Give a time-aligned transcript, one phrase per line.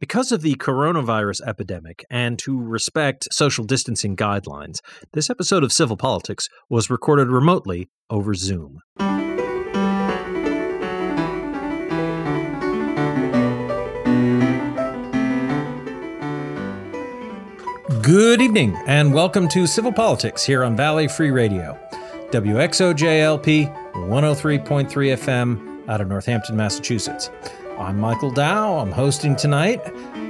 [0.00, 4.78] Because of the coronavirus epidemic and to respect social distancing guidelines,
[5.12, 8.78] this episode of Civil Politics was recorded remotely over Zoom.
[18.00, 21.76] Good evening, and welcome to Civil Politics here on Valley Free Radio,
[22.30, 27.30] WXOJLP 103.3 FM out of Northampton, Massachusetts.
[27.78, 28.78] I'm Michael Dow.
[28.78, 29.80] I'm hosting tonight.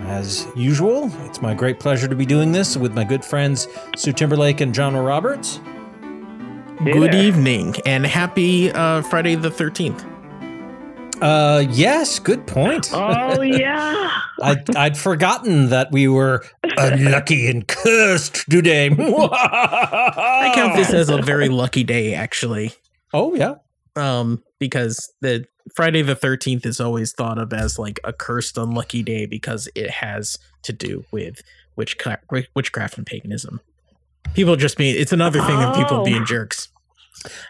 [0.06, 4.12] As usual, it's my great pleasure to be doing this with my good friends Sue
[4.12, 5.61] Timberlake and John Roberts.
[6.84, 10.04] Good evening and happy uh, Friday the 13th.
[11.20, 12.90] Uh, yes, good point.
[12.92, 14.20] Oh yeah.
[14.42, 16.44] I'd, I'd forgotten that we were
[16.76, 18.86] unlucky and cursed today.
[18.90, 22.72] I count this as a very lucky day, actually,
[23.12, 23.54] Oh yeah.
[23.96, 25.44] um, because the
[25.75, 29.90] Friday the 13th is always thought of as like a cursed, unlucky day because it
[29.90, 31.43] has to do with
[31.76, 33.61] witchcraft, witchcraft and paganism.
[34.34, 36.05] People just being, it's another thing of people Oh.
[36.05, 36.69] being jerks.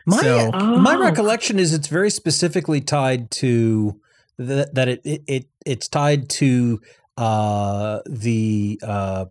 [0.07, 1.01] My So- my Oh.
[1.01, 4.01] recollection is it's very specifically tied to
[4.39, 6.81] that that it, it it it's tied to
[7.17, 9.27] uh the uh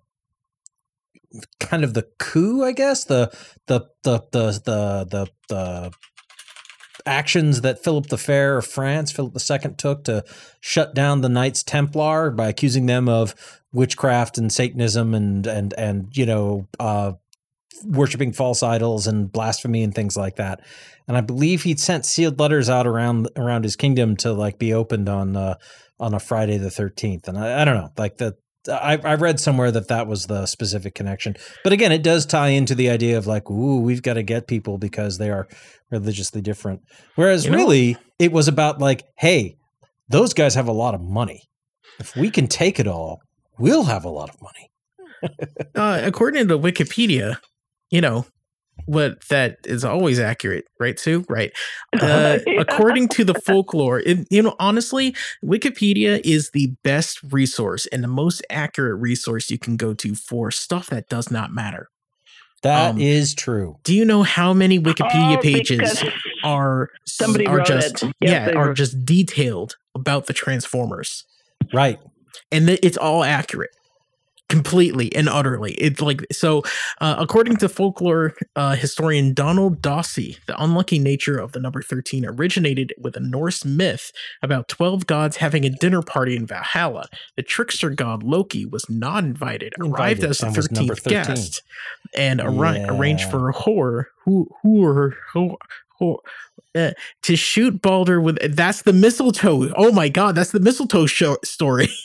[1.59, 3.31] kind of the coup, I guess the
[3.67, 5.91] the the the the the, the
[7.07, 10.23] actions that Philip the Fair of France, Philip II took to
[10.59, 13.33] shut down the Knights Templar by accusing them of
[13.71, 17.13] witchcraft and Satanism and and and you know uh
[17.83, 20.61] worshiping false idols and blasphemy and things like that.
[21.07, 24.73] And I believe he'd sent sealed letters out around around his kingdom to like be
[24.73, 25.55] opened on uh,
[25.99, 27.27] on a Friday the thirteenth.
[27.27, 28.35] And I, I don't know, like the
[28.69, 31.35] I, I read somewhere that that was the specific connection.
[31.63, 34.47] But again, it does tie into the idea of like, ooh, we've got to get
[34.47, 35.47] people because they are
[35.91, 36.81] religiously different.
[37.15, 39.55] Whereas You know- really, it was about like, hey,
[40.09, 41.43] those guys have a lot of money.
[41.99, 43.21] If we can take it all,
[43.57, 44.71] we'll have a lot of money.
[45.75, 47.37] Uh, according to Wikipedia,
[47.89, 48.25] you know,
[48.85, 51.25] what that is always accurate, right, Sue?
[51.29, 51.51] Right.
[52.01, 52.61] Uh, Yeah.
[52.61, 58.07] according to the folklore, it, you know, honestly, Wikipedia is the best resource and the
[58.07, 61.89] most accurate resource you can go to for stuff that does not matter.
[62.63, 63.75] That is Um, true.
[63.83, 66.03] Do you know how many Wikipedia Oh, pages
[66.43, 68.03] are somebody are just.
[68.03, 71.23] Yes, yeah are wrote- just detailed about the Transformers,
[71.73, 71.99] Right.
[72.51, 73.71] and th- it's all accurate
[74.49, 76.63] completely and utterly it's like so
[77.01, 82.25] uh, according to folklore uh, historian donald dossey the unlucky nature of the number 13
[82.25, 87.43] originated with a norse myth about 12 gods having a dinner party in valhalla the
[87.43, 91.23] trickster god loki was not invited, arrived Invited as the and was number 13th 13.
[91.23, 91.61] guest
[92.15, 93.31] and arri- arranged Yeah.
[93.31, 95.57] for Hor, who who who,
[95.99, 96.19] who
[96.75, 96.91] uh,
[97.23, 99.71] to shoot Balder with that's the mistletoe.
[99.75, 101.89] Oh my god, that's the mistletoe show story.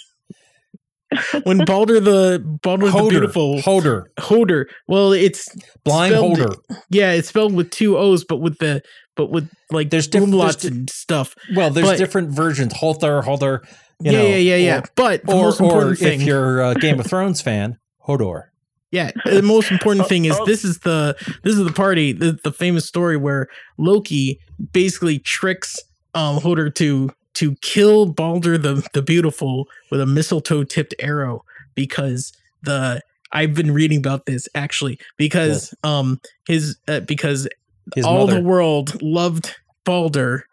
[1.44, 4.04] when Balder the Balder the beautiful Hodor.
[4.18, 4.64] Hodor.
[4.88, 5.48] Well, it's
[5.84, 6.56] Blind spelled- Hodor.
[6.90, 8.82] Yeah, it's spelled with two O's, but with the
[9.16, 11.34] but with like There's there's diff- there's umlauts di- and stuff.
[11.54, 12.72] Well, there's But- different versions.
[12.74, 13.60] Hodor.
[14.00, 14.78] You yeah, know, yeah, yeah, yeah.
[14.78, 17.78] Or, but the or, most or important thing, if you're a Game of Thrones fan,
[18.08, 18.44] Hodor.
[18.90, 21.14] Yeah, the most important thing is this is the
[21.44, 23.46] this is the party, the, the famous story where
[23.78, 24.38] Loki
[24.72, 25.78] basically tricks
[26.14, 31.44] um Hodor to to kill Balder the the beautiful with a mistletoe tipped arrow
[31.74, 32.32] because
[32.62, 33.00] the
[33.32, 37.48] I've been reading about this actually because um his uh, because
[37.94, 38.34] His all mother.
[38.40, 39.54] the world loved
[39.84, 40.46] Balder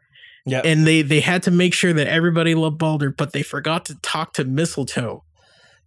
[0.45, 0.62] yeah.
[0.63, 3.95] and they they had to make sure that everybody loved Balder but they forgot to
[4.01, 5.23] talk to mistletoe.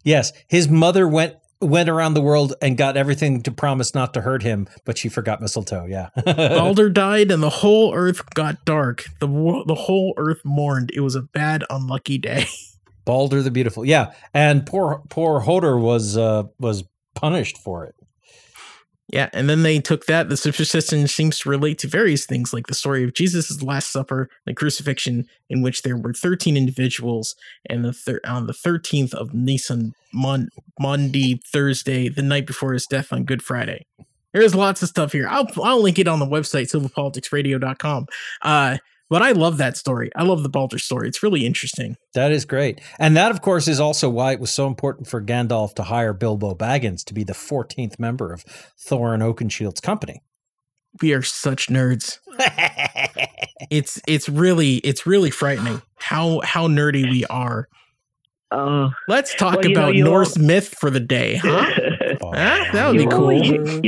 [0.04, 0.32] yes.
[0.48, 4.42] His mother went went around the world and got everything to promise not to hurt
[4.42, 5.86] him, but she forgot mistletoe.
[5.86, 6.08] Yeah.
[6.24, 9.04] Balder died and the whole earth got dark.
[9.20, 10.90] The wo- the whole earth mourned.
[10.94, 12.46] It was a bad, unlucky day.
[13.04, 13.84] Balder the Beautiful.
[13.84, 14.12] Yeah.
[14.34, 16.84] And poor poor Hodor was uh was
[17.14, 17.94] punished for it.
[19.12, 20.30] Yeah, and then they took that.
[20.30, 24.30] The superstition seems to relate to various things, like the story of Jesus' Last Supper,
[24.46, 27.36] the crucifixion, in which there were thirteen individuals,
[27.68, 30.48] and the thir- on the thirteenth of Nisan, Mon-
[30.80, 33.84] Monday, Thursday, the night before his death on Good Friday.
[34.32, 35.28] There's lots of stuff here.
[35.28, 38.06] I'll I'll link it on the website civilpoliticsradio.com.
[38.40, 38.78] Uh,
[39.12, 40.10] but I love that story.
[40.16, 41.06] I love the Balder story.
[41.06, 41.98] It's really interesting.
[42.14, 42.80] That is great.
[42.98, 46.14] And that, of course, is also why it was so important for Gandalf to hire
[46.14, 48.42] Bilbo Baggins to be the 14th member of
[48.88, 50.22] Thorin Oakenshield's company.
[51.02, 52.20] we are such nerds.
[53.70, 57.68] It's it's really it's really frightening how how nerdy we are.
[58.50, 61.70] Oh, Let's talk Well, you know, about you Norse myth for the day, huh?
[62.34, 63.24] Ah, that would be cool.
[63.30, 63.80] only-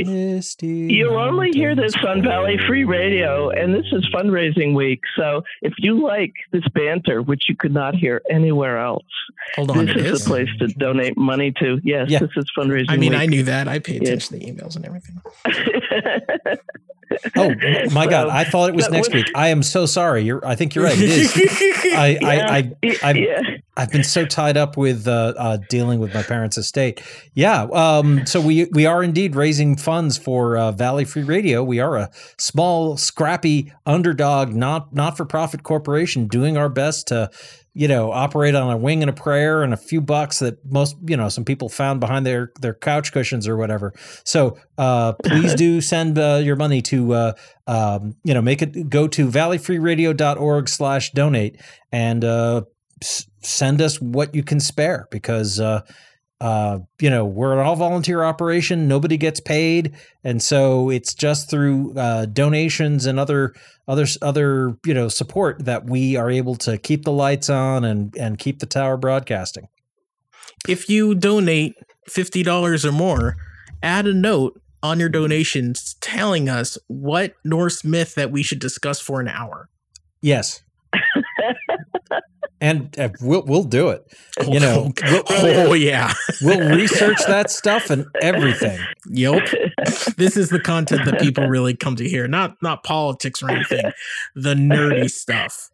[0.61, 5.01] You'll only hear this on Valley Free Radio, and this is fundraising week.
[5.17, 9.03] So if you like this banter, which you could not hear anywhere else,
[9.55, 10.23] Hold on, this it is, is.
[10.23, 11.79] the place to donate money to.
[11.83, 12.19] Yes, Yeah.
[12.19, 13.19] this is fundraising I mean, week.
[13.19, 13.67] I knew that.
[13.67, 14.01] I pay Yeah.
[14.01, 15.21] attention to emails and everything.
[17.35, 17.53] Oh
[17.91, 18.29] my God!
[18.29, 19.27] I thought it was next week.
[19.35, 20.23] I am so sorry.
[20.23, 20.45] You're.
[20.45, 20.97] I think you're right.
[20.97, 21.35] It is.
[21.93, 22.73] I, I, I,
[23.03, 23.41] I've- yeah.
[23.77, 27.01] I've been so tied up with uh, uh, dealing with my parents' estate.
[27.33, 27.63] Yeah.
[27.73, 31.61] Um, so we we are indeed raising funds for uh, Valley Free Radio.
[31.63, 37.29] We are a small, scrappy underdog, not not for profit corporation, doing our best to,
[37.77, 40.95] you know, operate on a wing and a prayer and a few bucks that most
[41.05, 43.93] you know some people found behind their their couch cushions or whatever.
[44.23, 47.33] So uh, please do send uh, your money to uh,
[47.67, 51.61] um, you know make it go to valleyfreeradio.org slash donate
[51.91, 52.61] and uh,
[53.03, 55.59] s- send us what you can spare because
[56.45, 58.87] uh, you know we're an all volunteer operation.
[58.87, 59.95] Nobody gets paid.
[60.23, 63.55] And so it's just through uh, donations and other
[63.87, 68.15] other other you know support that we are able to keep the lights on and
[68.15, 69.69] and keep the tower broadcasting.
[70.69, 71.73] If you donate
[72.07, 73.37] fifty dollars or more,
[73.81, 78.99] add a note on your donations telling us what Norse myth that we should discuss
[78.99, 79.67] for an hour.
[80.21, 80.61] yes
[82.65, 84.01] and uh, we'll we'll do it
[84.47, 88.79] you know we'll, oh yeah, we'll research that stuff and everything
[89.09, 89.43] yep.
[90.17, 92.27] This is the content that people really come to hear.
[92.27, 93.91] Not not politics or anything.
[94.35, 95.69] The nerdy stuff.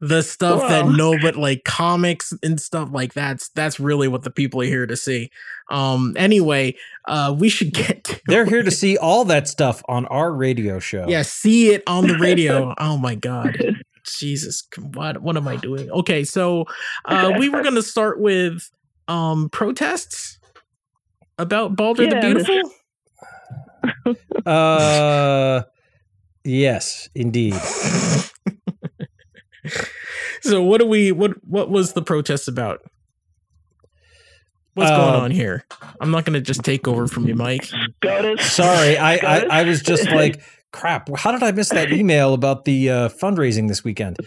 [0.00, 4.30] The stuff that no but like comics and stuff like that's that's really what the
[4.30, 5.30] people are here to see.
[5.70, 6.74] Um anyway,
[7.06, 11.06] uh we should get they're here to see all that stuff on our radio show
[11.08, 12.74] Yeah, see it on the radio.
[12.76, 13.56] oh my god.
[14.06, 14.62] Jesus,
[14.94, 15.90] what what am I doing?
[15.90, 16.64] Okay, so
[17.04, 18.70] uh we were going to start with
[19.08, 20.38] um protests
[21.38, 22.72] about Balder the Yeah, this- Beautiful.
[24.46, 25.62] Uh,
[26.44, 27.54] yes, indeed.
[30.40, 32.80] so what do we what what was the protest about?
[34.74, 35.64] What's going Uh, on here?
[36.00, 37.64] I'm not going to just take over from you, Mike.
[38.04, 38.42] SCOTUS.
[38.52, 39.60] Sorry, I, I.
[39.60, 40.42] I was just like,
[40.78, 41.08] crap.
[41.16, 44.18] How did I miss that email about the uh, fundraising this weekend?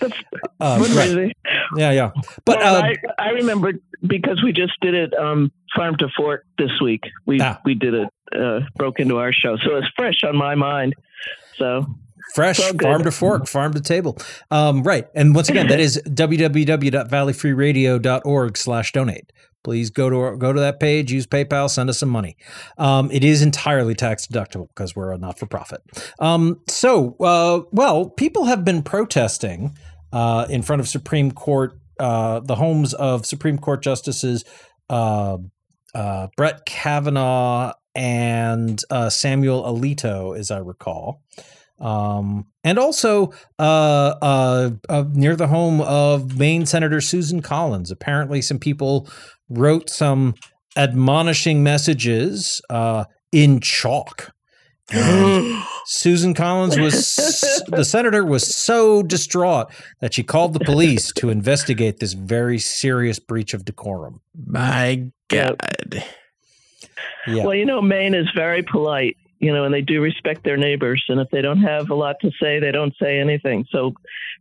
[0.60, 1.32] Uh, What right.
[1.78, 2.12] Yeah, yeah.
[2.46, 3.74] But Well, uh, I, I remember
[4.06, 7.04] because we just did it um, farm to fork this week.
[7.26, 7.60] We Ah.
[7.66, 10.96] we did it uh, broke into our show, so it's fresh on my mind.
[11.58, 11.86] So
[12.34, 14.18] fresh farm to fork, farm to table.
[14.52, 15.08] Um, right.
[15.16, 19.32] And once again, that is www.valleyfreeradio.org slash donate.
[19.64, 22.38] Please go to our, go to that page, use PayPal, send us some money.
[22.78, 25.82] Um, it is entirely tax deductible because we're a not for profit.
[26.20, 29.76] Um, so, uh, well, people have been protesting
[30.14, 34.46] uh, in front of Supreme Court, uh, the homes of Supreme Court justices
[34.90, 35.38] uh,
[35.94, 41.22] uh, Brett Kavanaugh and uh, Samuel Alito, as I recall.
[41.80, 47.90] Um, and also uh, uh, uh, near the home of Maine Senator Susan Collins.
[47.90, 49.10] Apparently, some people
[49.50, 50.36] wrote some
[50.78, 54.32] admonishing messages uh, in chalk.
[55.86, 57.16] Susan Collins was
[57.68, 63.20] the senator was so distraught that she called the police to investigate this very serious
[63.20, 64.22] breach of decorum.
[64.48, 66.04] My God.
[67.28, 67.44] Yeah.
[67.46, 69.18] well, you know, Maine is very polite.
[69.42, 71.06] You know, and they do respect their neighbors.
[71.08, 73.66] And if they don't have a lot to say, they don't say anything.
[73.72, 73.94] So,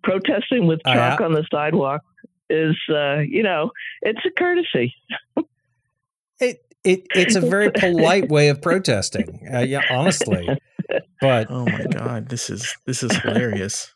[0.03, 2.03] protesting with chalk ha- on the sidewalk
[2.51, 3.71] is, uh, you know,
[4.03, 4.95] it's a courtesy.
[6.41, 9.47] It, it it's a very polite way of protesting.
[9.53, 10.49] Uh, yeah, honestly.
[11.21, 12.29] But Oh my God.
[12.29, 13.93] This is this is hilarious.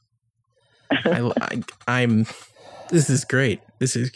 [0.91, 2.27] I, I I'm
[2.91, 3.61] this is great.
[3.79, 4.11] This is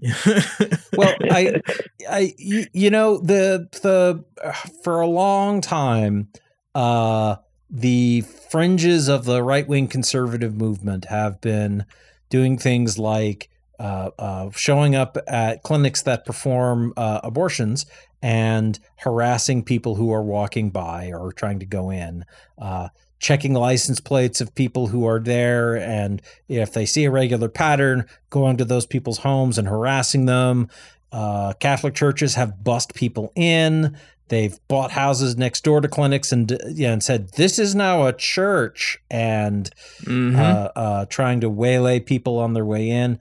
[0.96, 1.60] well, I,
[2.08, 4.52] I, you, you know, the the uh,
[4.84, 6.28] for a long time,
[6.74, 7.36] uh,
[7.68, 11.84] the fringes of the right wing conservative movement have been
[12.30, 17.86] doing things like uh, uh, showing up at clinics that perform uh, abortions
[18.22, 22.24] and harassing people who are walking by or trying to go in.
[22.60, 22.88] Uh,
[23.20, 28.04] checking license plates of people who are there and if they see a regular pattern
[28.30, 30.68] going to those people's homes and harassing them
[31.10, 33.96] uh, catholic churches have bussed people in
[34.28, 38.12] they've bought houses next door to clinics and yeah, and said this is now a
[38.12, 39.68] church and
[40.04, 40.38] Mhm.
[40.38, 43.18] uh, uh, trying to waylay people on their way in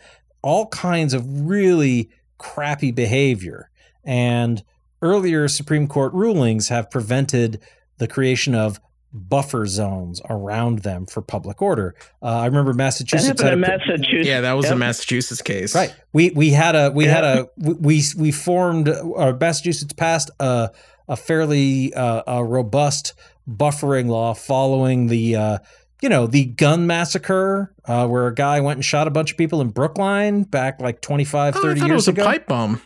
[0.47, 3.69] all kinds of really crappy behavior
[4.05, 4.63] and
[5.01, 7.61] earlier supreme court rulings have prevented
[7.97, 8.79] the creation of
[9.11, 11.95] buffer zones around them for public order.
[12.21, 13.41] Uh, I remember Massachusetts.
[13.41, 14.27] That happened in Massachusetts.
[14.27, 14.75] Yeah, that was yep.
[14.75, 15.73] a Massachusetts case.
[15.75, 15.93] Right.
[16.13, 17.11] We we had a we yeah.
[17.11, 20.71] had a we we formed uh, Massachusetts passed a
[21.07, 23.13] a fairly uh, a robust
[23.49, 25.57] buffering law following the uh,
[26.01, 29.37] you know the gun massacre uh, where a guy went and shot a bunch of
[29.37, 32.21] people in Brookline back like 25 oh, 30 I thought years it was ago.
[32.23, 32.81] a pipe bomb.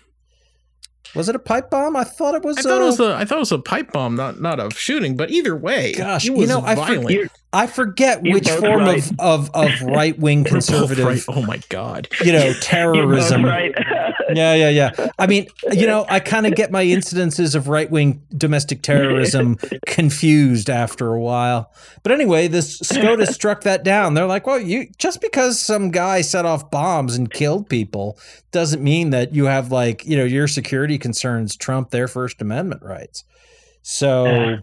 [1.14, 1.98] Was it a pipe bomb?
[1.98, 2.58] I thought it was.
[2.58, 3.16] I thought it was a.
[3.16, 5.18] I thought it was a pipe bomb, not not a shooting.
[5.18, 9.12] But either way, gosh, you know, I, for, I forget which form right.
[9.20, 11.06] of of, of right wing conservative.
[11.06, 11.24] Right.
[11.28, 12.08] Oh my god!
[12.24, 13.44] You know, terrorism.
[13.44, 13.74] right.
[14.34, 15.10] yeah, yeah, yeah.
[15.20, 19.58] I mean, you know, I kind of get my incidences of right wing domestic terrorism
[19.86, 21.72] confused after a while.
[22.04, 24.14] But anyway, this SCOTUS struck that down.
[24.14, 28.18] They're like, well, you just because some guy set off bombs and killed people
[28.52, 32.82] doesn't mean that you have like you know your security concerns trump their First Amendment
[32.82, 33.26] rights.
[33.82, 34.60] So.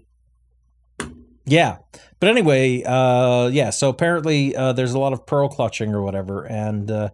[1.48, 1.78] Yeah.
[2.20, 3.70] But anyway, uh, yeah.
[3.70, 7.10] So apparently, uh, there's a lot of pearl clutching or whatever, and uh,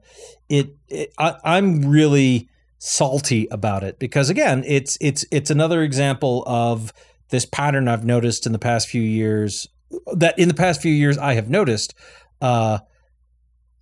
[0.48, 6.42] it, it I, I'm really salty about it because again, it's it's it's another example
[6.46, 6.92] of
[7.30, 9.66] this pattern I've noticed in the past few years.
[10.14, 11.94] That in the past few years I have noticed
[12.40, 12.78] uh,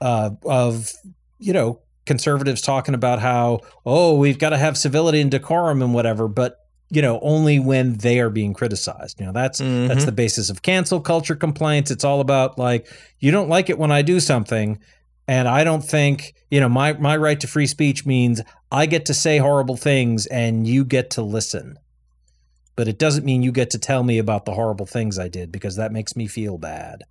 [0.00, 0.93] uh, of
[1.38, 5.95] you know conservatives talking about how oh we've got to have civility and decorum and
[5.95, 6.62] whatever, but
[6.92, 9.18] you know only when they are being criticized.
[9.18, 9.88] You know that's mm-hmm.
[9.88, 11.90] that's the basis of cancel culture complaints.
[11.90, 12.87] It's all about like
[13.18, 14.78] you don't like it when i do something
[15.26, 19.06] and i don't think you know my my right to free speech means i get
[19.06, 21.78] to say horrible things and you get to listen.
[22.76, 25.50] But it doesn't mean you get to tell me about the horrible things i did
[25.50, 27.04] because that makes me feel bad.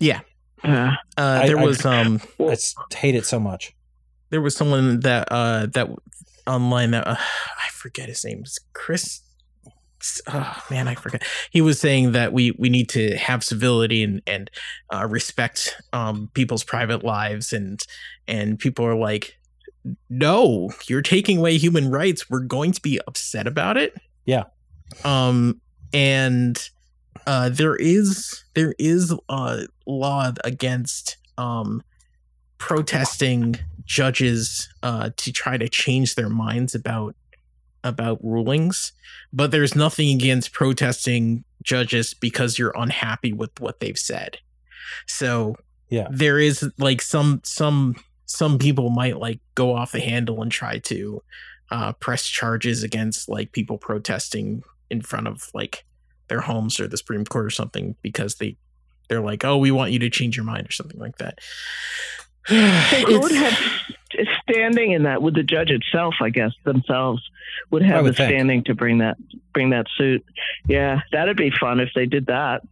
[0.00, 0.20] Yeah.
[0.62, 2.56] Uh, uh, there I, was I, um i
[2.94, 3.74] hate it so much.
[4.28, 5.88] there was someone that uh that
[6.46, 8.40] online that uh, I forget his name.
[8.40, 9.20] It's Chris.
[10.28, 11.22] Oh man, I forget.
[11.50, 14.50] He was saying that we we need to have civility and and
[14.92, 17.80] uh, respect um, people's private lives, and
[18.28, 19.38] and people are like,
[20.10, 22.28] no, you're taking away human rights.
[22.28, 23.94] We're going to be upset about it.
[24.26, 24.44] Yeah.
[25.04, 25.60] Um,
[25.92, 26.58] and
[27.26, 31.82] uh, there is there is a law against um
[32.58, 37.14] protesting judges uh, to try to change their minds about
[37.82, 38.92] about rulings,
[39.32, 44.38] but there's nothing against protesting judges because you're unhappy with what they've said.
[45.06, 45.56] So
[45.90, 50.50] yeah, there is like some some some people might like go off the handle and
[50.50, 51.22] try to
[51.70, 55.84] uh, press charges against like people protesting in front of like
[56.28, 58.56] their homes or the Supreme Court or something because they
[59.08, 61.38] they're like, oh, we want you to change your mind or something like that.
[62.48, 63.58] Who would have
[64.42, 65.22] standing in that?
[65.22, 67.22] Would the judge itself, I guess, themselves
[67.70, 68.30] would have would the think.
[68.30, 69.16] standing to bring that
[69.52, 70.24] bring that suit?
[70.66, 72.62] Yeah, that'd be fun if they did that.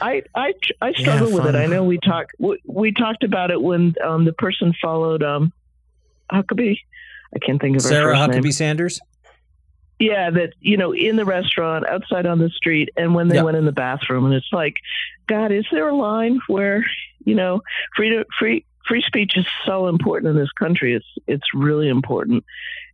[0.00, 1.54] I I I struggle yeah, with it.
[1.54, 5.52] I know we talked we, we, talked about it when um, the person followed um,
[6.32, 6.78] Huckabee.
[7.34, 8.52] I can't think of Sarah Huckabee name.
[8.52, 9.00] Sanders.
[9.98, 13.44] Yeah, that you know, in the restaurant, outside on the street, and when they yep.
[13.44, 14.74] went in the bathroom, and it's like,
[15.26, 16.84] God, is there a line where
[17.24, 17.62] you know,
[17.96, 20.94] free to, free free speech is so important in this country.
[20.94, 22.44] It's it's really important,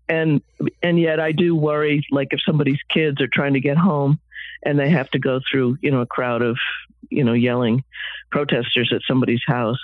[0.08, 0.42] and
[0.82, 4.20] and yet I do worry, like if somebody's kids are trying to get home,
[4.62, 6.58] and they have to go through you know a crowd of
[7.08, 7.82] you know yelling
[8.30, 9.78] protesters at somebody's house.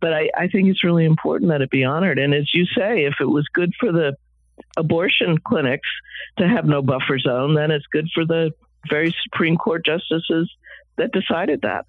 [0.00, 2.20] But I, I think it's really important that it be honored.
[2.20, 4.16] And as you say, if it was good for the
[4.76, 5.88] abortion clinics
[6.36, 8.52] to have no buffer zone, then it's good for the
[8.88, 10.52] very Supreme Court justices
[10.98, 11.86] that decided that.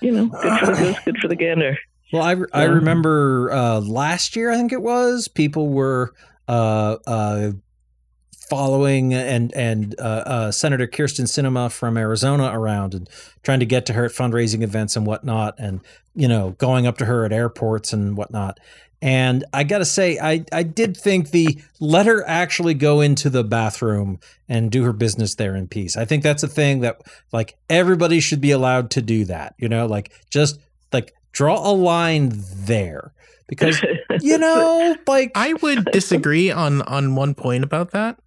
[0.00, 1.76] You know, good for the uh, goose, good for the gander.
[2.12, 6.14] Well, I, I remember uh, last year, I think it was, people were
[6.48, 7.52] uh, uh,
[8.48, 13.08] following and and uh, uh, Senator Kyrsten Sinema from Arizona around and
[13.42, 15.80] trying to get to her at fundraising events and whatnot, and
[16.14, 18.58] you know going up to her at airports and whatnot.
[19.00, 23.30] And I got to say, I I did think the let her actually go into
[23.30, 25.96] the bathroom and do her business there in peace.
[25.96, 29.54] I think that's a thing that like everybody should be allowed to do that.
[29.58, 30.58] You know, like just
[30.92, 33.12] like draw a line there
[33.46, 33.82] because
[34.20, 38.18] you know like i would disagree on on one point about that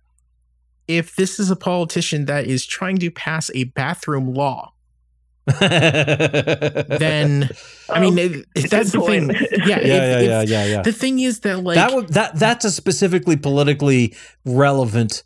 [0.88, 4.74] if this is a politician that is trying to pass a bathroom law
[5.60, 7.50] then
[7.90, 9.32] I mean oh, that's the point.
[9.32, 9.48] thing.
[9.66, 10.82] Yeah, yeah, if, yeah, if, yeah, yeah, yeah.
[10.82, 14.16] The thing is that like that that that's a specifically politically
[14.46, 15.24] relevant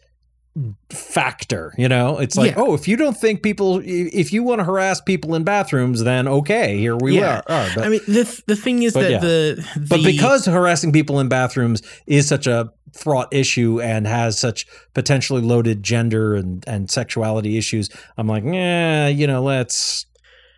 [0.89, 2.57] factor you know it's like yeah.
[2.57, 6.29] oh if you don't think people if you want to harass people in bathrooms then
[6.29, 7.41] okay here we yeah.
[7.47, 9.19] are, are but, i mean the, the thing is that yeah.
[9.19, 14.39] the, the, but because harassing people in bathrooms is such a fraught issue and has
[14.39, 17.89] such potentially loaded gender and and sexuality issues.
[18.17, 20.05] I'm like, yeah, you know, let's,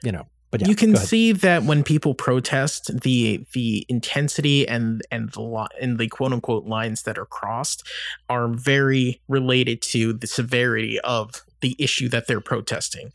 [0.03, 0.27] you know.
[0.49, 5.41] But yeah, you can see that when people protest, the the intensity and and the
[5.41, 7.85] li- and the quote unquote lines that are crossed
[8.29, 13.11] are very related to the severity of the issue that they're protesting.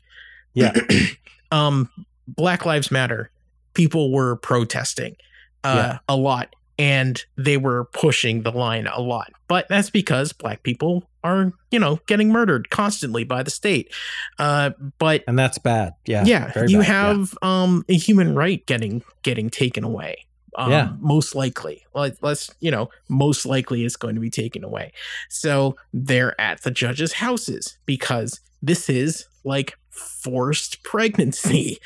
[0.52, 0.72] Yeah.
[1.50, 1.88] um,
[2.28, 3.30] Black Lives Matter.
[3.74, 5.16] People were protesting
[5.64, 5.98] uh, Yeah.
[6.08, 9.32] a lot, and they were pushing the line a lot.
[9.48, 13.92] But that's because black people are, you know, getting murdered constantly by the state.
[14.38, 15.94] Uh, but and that's bad.
[16.06, 16.24] Yeah.
[16.24, 16.86] yeah, very you bad.
[16.88, 16.94] Yeah.
[16.94, 20.26] have um a human right getting getting taken away.
[20.56, 20.92] Um, Yeah.
[21.00, 21.84] most likely.
[21.94, 24.92] Like let's you know, most likely it's going to be taken away.
[25.28, 31.78] So they're at the judges' houses because this is like forced pregnancy.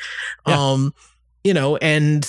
[0.46, 0.70] Yeah.
[0.72, 0.94] Um,
[1.44, 2.28] you know, and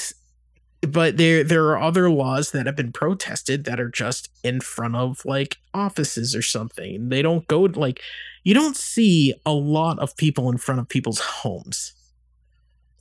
[0.81, 4.95] but there there are other laws that have been protested that are just in front
[4.95, 7.09] of like offices or something.
[7.09, 8.01] They don't go like
[8.43, 11.93] you don't see a lot of people in front of people's homes.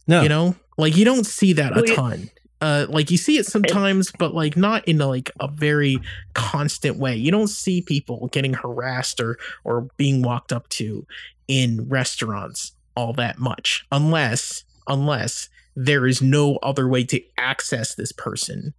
[0.06, 0.22] No.
[0.22, 0.56] You know?
[0.78, 2.30] Like you don't see that a Well, you- ton.
[2.62, 5.98] Uh like you see it sometimes but like not in a, like a very
[6.32, 7.14] constant way.
[7.14, 11.06] You don't see people getting harassed or or being walked up to
[11.48, 18.10] in restaurants all that much unless unless there is no other way to access this
[18.12, 18.74] person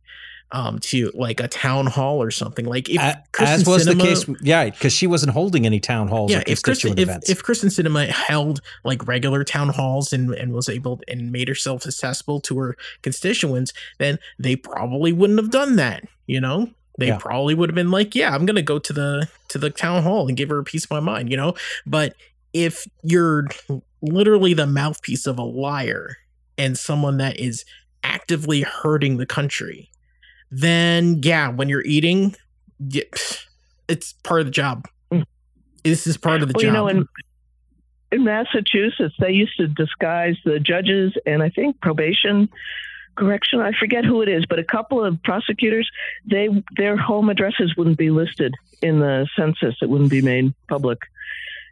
[0.53, 2.63] um to like a town hall or something.
[2.65, 4.03] Like if A- Kristen as was Sinema- the
[4.35, 7.43] case, yeah, because she wasn't holding any town halls yeah or if Kristen if, if
[7.43, 12.39] Kristen Sinema held like regular town halls and and was able and made herself accessible
[12.41, 16.69] to her constituents then they probably wouldn't have done that you know?
[16.97, 17.17] They Yeah.
[17.17, 20.27] probably would have been like yeah i'm gonna go to the to the town hall
[20.29, 21.55] and give her a piece of my mind you know?
[21.85, 22.15] But
[22.53, 23.47] if you're
[24.01, 26.15] literally the mouthpiece of a liar
[26.57, 27.65] and someone that is
[28.03, 29.89] actively hurting the country
[30.51, 32.35] then yeah when you're eating
[33.89, 35.23] it's part of the job Mm.
[35.83, 37.07] this is part of the well, job you know, in,
[38.11, 42.49] in Massachusetts, they used to disguise the judges and I think probation,
[43.15, 45.89] correction, I forget who it is, but a couple of prosecutors,
[46.25, 49.75] they their home addresses wouldn't be listed in the census.
[49.81, 50.99] It wouldn't be made public.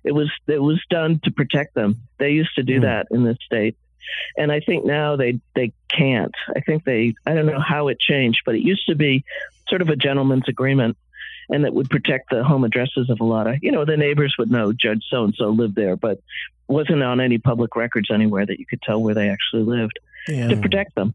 [0.05, 1.97] It was it was done to protect them.
[2.17, 2.83] They used to do Hmm.
[2.83, 3.75] that in the state.
[4.37, 6.33] And I think now they they can't.
[6.55, 9.23] I think they I don't know how it changed, but it used to be
[9.67, 10.97] sort of a gentleman's agreement
[11.49, 14.35] and that would protect the home addresses of a lot of, you know, the neighbors
[14.37, 16.19] would know Judge so and so lived there, but
[16.67, 20.47] wasn't on any public records anywhere that you could tell where they actually lived yeah.
[20.47, 21.13] to protect them,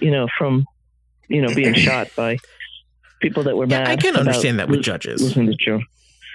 [0.00, 0.66] you know, from,
[1.28, 2.38] you know, being shot by
[3.20, 3.88] people that were Yeah, mad.
[3.88, 5.22] I can understand that with judges.
[5.22, 5.86] Losing the children.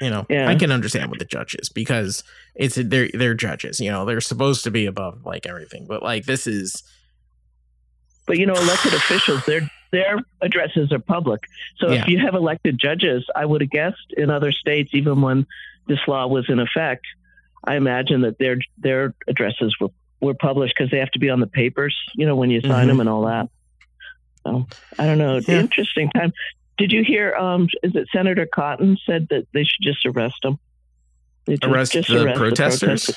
[0.02, 0.48] You know, Yeah.
[0.48, 2.24] I can understand what the judges because
[2.56, 3.80] it's they're they're judges.
[3.80, 6.84] You know, they're supposed to be above like everything, but like this is
[8.28, 11.42] But you know, elected officials, their their addresses are public.
[11.78, 12.02] So Yeah.
[12.02, 15.46] if you have elected judges, I would have guessed in other states, even when
[15.88, 17.06] this law was in effect,
[17.64, 21.40] I imagine that their their addresses were were published because they have to be on
[21.40, 22.88] the papers, you know, when you sign Mhm.
[22.88, 23.50] them and all that.
[24.44, 24.68] So
[25.00, 25.38] I don't know.
[25.48, 25.60] Yeah.
[25.60, 26.34] Interesting time.
[26.78, 27.34] Did you hear?
[27.36, 30.60] Um, is it Senator Cotton said that they should just arrest them?
[31.46, 33.10] They ju- Arrest the protesters?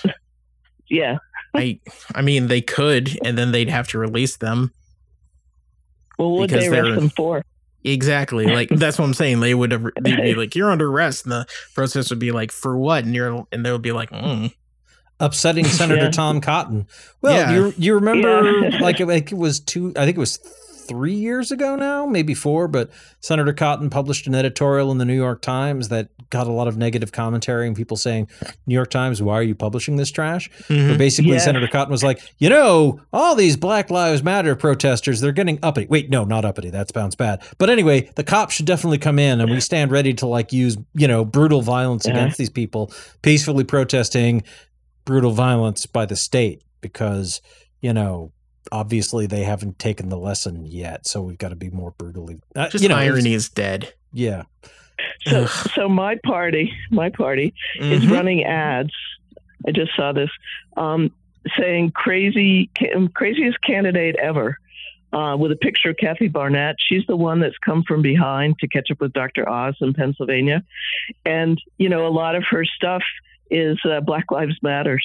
[0.89, 1.19] yeah.
[1.55, 1.81] I
[2.15, 4.73] I mean they could and then they'd have to release them.
[6.19, 7.45] Well, what would they arrest them for?
[7.83, 8.47] Exactly.
[8.55, 9.41] Like that's what I'm saying.
[9.41, 12.53] They would have they'd be like, You're under arrest and the protest would be like,
[12.53, 13.05] For what?
[13.05, 14.53] And you're and they would be like, mm.
[15.19, 16.11] upsetting Senator Yeah.
[16.11, 16.87] Tom Cotton.
[17.21, 17.51] Well, Yeah.
[17.53, 18.79] you you remember Yeah.
[18.81, 19.93] like, it, like it was two.
[19.97, 20.39] I think it was
[20.91, 22.67] three years ago now, maybe four.
[22.67, 26.67] But Senator Cotton published an editorial in the New York Times that got a lot
[26.67, 28.29] of negative commentary and people saying,
[28.67, 30.89] "New York Times, why are you publishing this trash?" Mhm.
[30.89, 31.39] But basically, Yeah.
[31.39, 35.87] Senator Cotton was like, you know, all these Black Lives Matter protesters, they're getting uppity.
[35.89, 36.71] Wait, no, not uppity.
[36.71, 37.41] That sounds bad.
[37.59, 40.77] But anyway, the cops should definitely come in and we stand ready to like use,
[40.95, 42.13] you know, brutal violence Yeah.
[42.15, 44.43] against these people, peacefully protesting
[45.05, 47.41] brutal violence by the state because,
[47.81, 48.33] you know,
[48.73, 51.07] obviously they haven't taken the lesson yet.
[51.07, 52.41] So we've got to be more brutally.
[52.55, 53.93] Uh, just you know, irony is dead.
[54.13, 54.43] Yeah.
[55.23, 58.11] So, so my party, my party is Mhm.
[58.11, 58.93] running ads.
[59.67, 60.31] I just saw this
[60.77, 61.11] um,
[61.59, 62.71] saying crazy,
[63.15, 64.59] craziest candidate ever.
[65.13, 66.77] Uh, with a picture of Kathy Barnette.
[66.79, 69.49] She's the one that's come from behind to catch up with Dr.
[69.49, 70.63] Oz in Pennsylvania.
[71.27, 73.03] And, you know, a lot of her stuff
[73.51, 75.05] is uh, Black Lives Matters.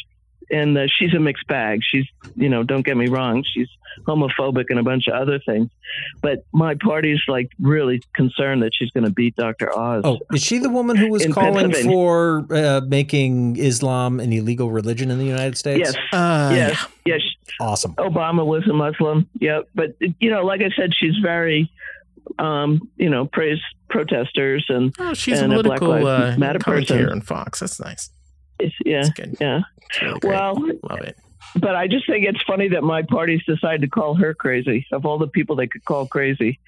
[0.52, 1.82] And uh, she's a mixed bag.
[1.84, 2.06] She's,
[2.36, 3.68] you know, don't get me wrong, she's
[4.06, 5.70] homophobic and a bunch of other things.
[6.22, 9.76] But my party's like really concerned that she's going to beat Dr.
[9.78, 10.02] Oz.
[10.04, 15.12] Oh, is she the woman who was calling for uh, making Islam an illegal religion
[15.12, 15.80] in the United States?
[15.94, 17.22] yes, Uh, yes, yes.
[17.60, 17.94] Awesome.
[17.96, 19.30] Obama was a Muslim.
[19.40, 21.72] Yeah, but you know, like I said, she's very
[22.40, 26.40] um, you know, praise protesters and Oh, she's And a a Black political Lives uh,
[26.40, 27.12] Matter commentator person.
[27.12, 27.60] on Fox.
[27.60, 28.10] That's nice.
[28.60, 29.38] It's, yeah, That's good.
[29.40, 29.62] yeah.
[29.90, 30.32] It's really great.
[30.34, 30.56] Well,
[30.90, 31.18] Love it.
[31.58, 35.06] but I just think it's funny that my parties decided to call her crazy of
[35.06, 36.60] all the people they could call crazy.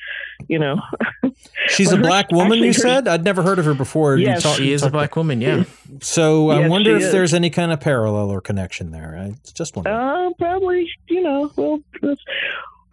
[0.48, 0.82] You know,
[1.68, 3.08] She's a Well, her- black woman, actually, you her- said?
[3.08, 4.18] I'd never heard of her before.
[4.18, 4.44] You Yes.
[4.44, 5.42] talk- She is a black woman.
[5.42, 5.64] Yeah.
[6.02, 7.12] So I wonder if is.
[7.12, 9.18] there's any kind of parallel or connection there.
[9.20, 9.90] I just wonder.
[9.92, 10.88] uh, probably.
[11.10, 11.80] You know, well,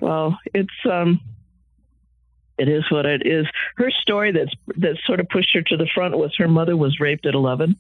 [0.01, 1.21] well, it's um.
[2.57, 3.47] It is what it is.
[3.77, 7.01] Her story that's that sort of pushed her to the front was her mother was
[7.01, 7.77] raped at 11,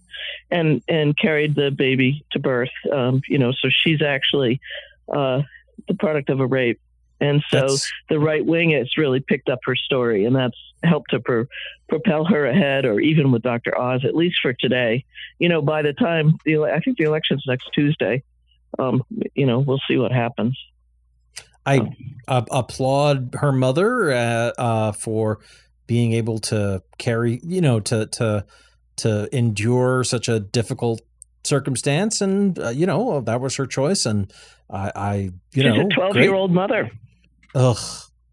[0.51, 2.71] and and carried the baby to birth.
[2.93, 4.61] Um, you know, so she's actually
[5.09, 5.43] uh,
[5.87, 6.81] the product of a rape,
[7.21, 11.11] and so That's- the right wing has really picked up her story, and that's helped
[11.11, 11.47] to pro-
[11.89, 13.79] propel her ahead, or even with Dr.
[13.79, 15.05] Oz, at least for today.
[15.39, 18.25] You know, by the time the I think the election's next Tuesday,
[18.79, 19.03] um,
[19.35, 20.59] you know, we'll see what happens.
[21.67, 21.81] I
[22.29, 25.41] uh, applaud her mother uh, uh, for
[25.87, 28.45] being able to carry, you know, to to
[28.97, 31.01] to endure such a difficult
[31.45, 34.33] circumstance, and uh, you know that was her choice, and
[34.71, 36.91] I, I you She's know, 12 year old mother.
[37.55, 37.77] Ugh,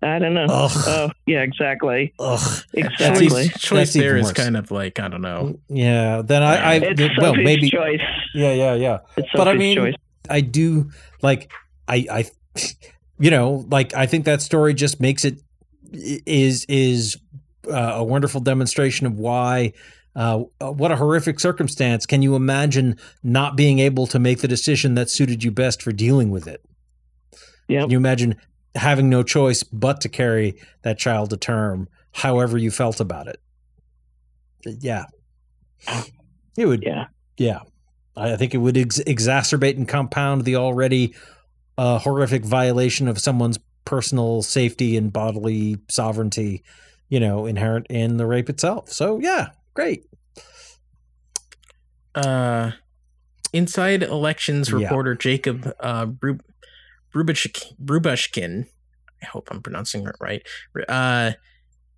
[0.01, 0.47] I don't know.
[0.49, 0.71] Ugh.
[0.87, 2.13] Oh, yeah, exactly.
[2.19, 2.63] ugh.
[2.73, 3.27] Exactly.
[3.29, 4.33] Choice, choice That's there is worse.
[4.33, 5.59] kind of like I don't know.
[5.69, 8.01] Yeah, then I, I It's well Sophie's maybe choice.
[8.33, 8.99] yeah, yeah, yeah.
[9.17, 9.95] It's But I mean, choice.
[10.29, 10.89] I do
[11.21, 11.51] like
[11.87, 12.25] I I
[13.21, 15.41] you know like I think that story just makes it
[15.93, 17.17] is is
[17.67, 19.73] uh, a wonderful demonstration of why
[20.15, 22.05] uh, what a horrific circumstance.
[22.05, 25.91] Can you imagine not being able to make the decision that suited you best for
[25.91, 26.61] dealing with it?
[27.67, 27.83] Yep.
[27.83, 28.35] can you imagine
[28.75, 33.39] having no choice but to carry that child to term however you felt about it?
[34.65, 35.05] Yeah.
[36.57, 37.05] It would Yeah.
[37.37, 37.59] yeah,
[38.17, 41.15] I I think it would ex- exacerbate and compound the already
[41.77, 46.63] uh, horrific violation of someone's personal safety and bodily sovereignty,
[47.09, 48.89] you know, inherent in the rape itself.
[48.91, 50.05] So yeah, great.
[52.13, 52.71] Uh,
[53.53, 54.77] inside elections Yeah.
[54.79, 56.07] reporter Jacob uh,
[57.13, 58.67] Brubashkin,
[59.21, 60.45] I hope I'm pronouncing it right,
[60.87, 61.31] uh,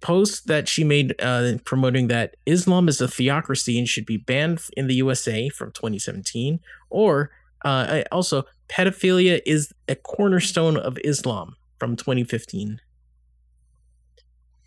[0.01, 4.59] post that she made uh, promoting that Islam is a theocracy and should be banned
[4.75, 6.59] in the USA from 2017,
[6.89, 7.31] or
[7.63, 12.80] uh, also pedophilia is a cornerstone of Islam from 2015.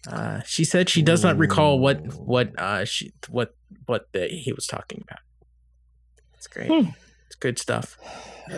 [0.09, 3.57] Uh, she said she does not recall what what uh, she what
[3.87, 5.19] what the, he was talking about.
[6.37, 6.69] It's great.
[6.69, 6.91] Hmm.
[7.27, 7.99] It's good stuff.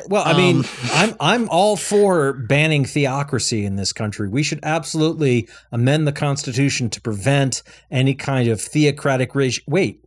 [0.09, 4.29] Well, I mean, Um, I'm I'm all for banning theocracy in this country.
[4.29, 9.64] We should absolutely amend the Constitution to prevent any kind of theocratic regime.
[9.66, 10.05] Wait,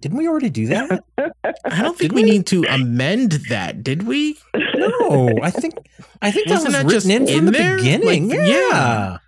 [0.00, 1.04] didn't we already do that?
[1.64, 2.30] I don't think we we?
[2.30, 4.38] need to amend that, did we?
[4.76, 5.74] No, I think
[6.22, 7.76] I think that Wasn't was that just written in from in the there?
[7.76, 8.28] beginning.
[8.28, 8.46] Like, yeah.
[8.46, 9.18] yeah.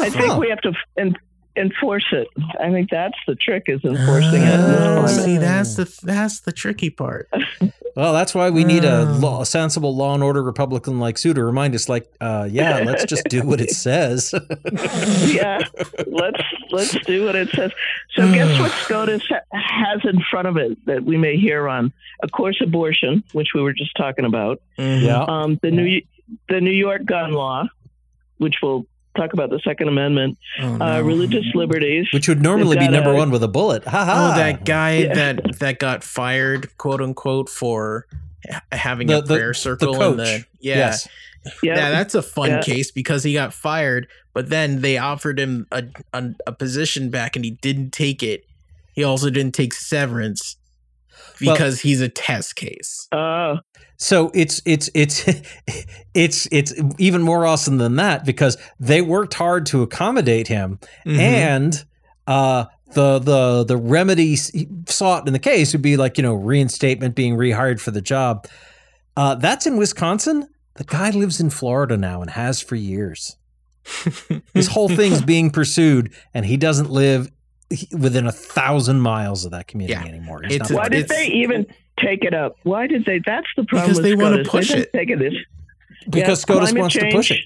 [0.00, 1.16] I think we have to en-
[1.58, 2.28] enforce it.
[2.60, 4.54] I think that's the trick is enforcing it.
[4.60, 5.10] Oh, climate.
[5.10, 7.28] see, that's the that's the tricky part.
[7.96, 9.18] Well, that's why we need a, Oh.
[9.18, 12.78] law, a sensible law and order Republican like Sue to remind us, like, uh, yeah,
[12.86, 14.32] let's just do what it says.
[15.26, 15.58] yeah,
[16.06, 16.40] let's
[16.70, 17.72] let's do what it says.
[18.14, 21.92] So, guess what SCOTUS ha- has in front of it that we may hear on?
[22.22, 24.60] Of course, abortion, which we were just talking about.
[24.78, 25.02] Mhm.
[25.02, 25.24] yeah.
[25.26, 26.00] Um, the new
[26.48, 27.64] the New York gun law,
[28.36, 28.86] which we'll
[29.18, 30.38] talk about the Second Amendment.
[30.62, 32.06] Oh, Uh, religious liberties.
[32.12, 33.84] Which would normally be number a- one with a bullet.
[33.84, 34.32] Ha ha.
[34.32, 35.14] Oh, that guy Yeah.
[35.14, 38.06] that that got fired, quote unquote, for
[38.72, 40.16] having The- a the- prayer circle in coach.
[40.16, 40.76] the yeah.
[40.76, 41.08] Yes.
[41.62, 42.60] yeah, Yeah, that's a fun Yeah.
[42.62, 47.36] case because he got fired, but then they offered him a, a a position back
[47.36, 48.44] and he didn't take it.
[48.94, 50.56] He also didn't take severance
[51.40, 53.06] Well- because he's a test case.
[53.12, 53.58] Oh,
[54.00, 55.24] So it's it's it's
[56.14, 61.18] it's it's even more awesome than that because they worked hard to accommodate him, Mhm.
[61.18, 61.84] and
[62.26, 67.14] uh, the the the remedy sought in the case would be like you know reinstatement,
[67.16, 68.46] being rehired for the job.
[69.16, 70.46] Uh, that's in Wisconsin.
[70.74, 73.36] The guy lives in Florida now and has for years.
[74.54, 77.32] His whole thing's being pursued, and he doesn't live
[77.92, 80.08] within a thousand miles of that community Yeah.
[80.08, 80.42] anymore.
[80.44, 81.66] He's It's not a- why did it's- they even
[81.98, 82.56] take it up?
[82.62, 83.20] Why did they?
[83.24, 83.88] That's the problem.
[83.90, 84.50] Because with they wanna SCOTUS.
[84.50, 84.92] push They've it.
[84.92, 85.34] taking this
[86.10, 87.40] because yeah, SCOTUS wants to push it.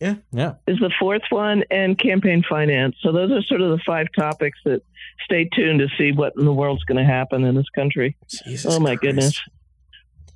[0.00, 0.16] Yeah.
[0.32, 0.54] yeah.
[0.66, 2.96] is the fourth one, and campaign finance.
[3.00, 4.82] So those are sort of the five topics that
[5.24, 8.16] stay tuned to see what in the world's going to happen in this country.
[8.44, 9.02] Jesus oh my Christ.
[9.02, 9.40] goodness!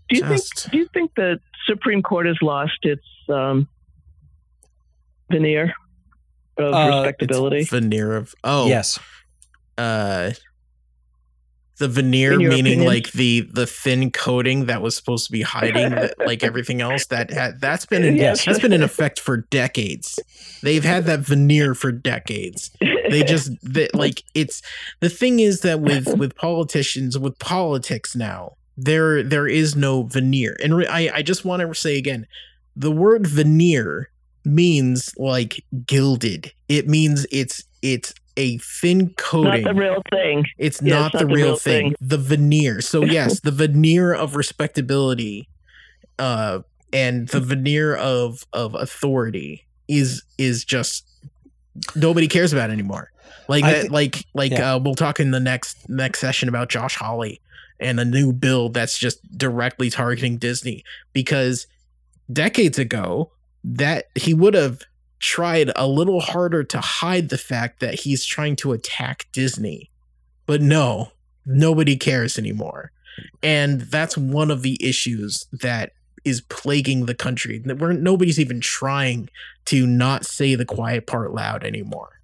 [0.09, 0.73] Do you Just- think?
[0.73, 3.69] Do you think the Supreme Court has lost its um,
[5.31, 5.75] veneer
[6.57, 7.65] of Uh, respectability?
[7.65, 8.99] Veneer of oh Yes.
[9.77, 10.31] uh
[11.79, 12.85] The veneer, meaning opinion?
[12.85, 17.07] like the the thin coating that was supposed to be hiding the, like everything else.
[17.07, 18.45] That had, that's been in, Yes.
[18.45, 20.19] that's been in effect for decades.
[20.63, 22.71] They've had that veneer for decades.
[22.81, 24.61] They just they, like it's
[25.01, 30.57] the thing is that with with politicians with politics now there there is no veneer
[30.63, 32.27] and re- I I just want to say again
[32.77, 34.11] the word veneer
[34.45, 36.53] means like gilded.
[36.69, 39.65] It means it's it's a thin coating.
[39.65, 40.45] not the real thing.
[40.57, 41.85] It's Yeah, not it's the not the real real thing.
[41.89, 41.95] thing.
[42.01, 42.81] The veneer.
[42.81, 45.49] So yes, the veneer of respectability,
[46.19, 46.61] uh,
[46.93, 51.05] and the veneer of of authority is is just
[51.95, 53.11] nobody cares about anymore.
[53.49, 53.83] Like that.
[53.83, 54.75] thi- like like yeah.
[54.75, 57.41] uh, we'll talk in the next next session about Josh Hawley
[57.81, 61.67] and a new bill that's just directly targeting Disney because
[62.33, 63.31] decades ago
[63.65, 64.81] that he would have
[65.19, 69.91] tried a little harder to hide the fact that he's trying to attack Disney.
[70.47, 71.13] But no,
[71.45, 72.93] nobody cares anymore.
[73.43, 75.93] And that's one of the issues that
[76.25, 77.63] is plaguing the country.
[77.65, 79.29] We're, nobody's even trying
[79.67, 82.18] to not say the quiet part loud anymore.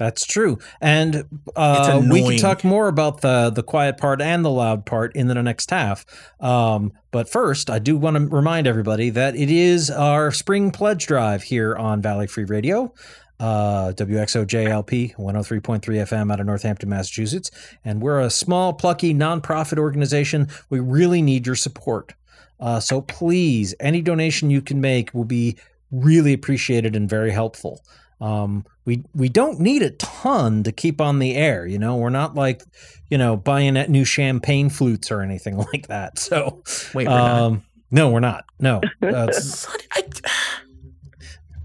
[0.00, 4.50] That's true, and uh, we can talk more about the the quiet part and the
[4.50, 6.06] loud part in the next half.
[6.40, 11.06] Um, but first, I do want to remind everybody that it is our spring pledge
[11.06, 12.94] drive here on Valley Free Radio.
[13.38, 17.50] Uh, WXOJLP 103.3 FM out of Northampton, Massachusetts.
[17.84, 20.48] And we're a small, plucky, nonprofit organization.
[20.70, 22.14] We really need your support.
[22.58, 25.58] Uh, so please, any donation you can make will be
[25.90, 27.82] really appreciated and very helpful.
[28.20, 31.66] Um, we we don't need a ton to keep on the air.
[31.66, 32.62] You know, we're not like
[33.08, 36.18] you know buying at new champagne flutes or anything like that.
[36.18, 36.62] So,
[36.94, 37.40] Wait, we're not.
[37.42, 38.44] um, no, we're not.
[38.58, 40.04] No, uh, Son, I-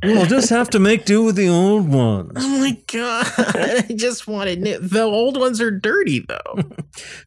[0.05, 2.31] we'll just have to make do with the old ones.
[2.35, 3.25] oh my god!
[3.37, 4.79] I just wanted new.
[4.79, 6.63] The old ones are dirty though.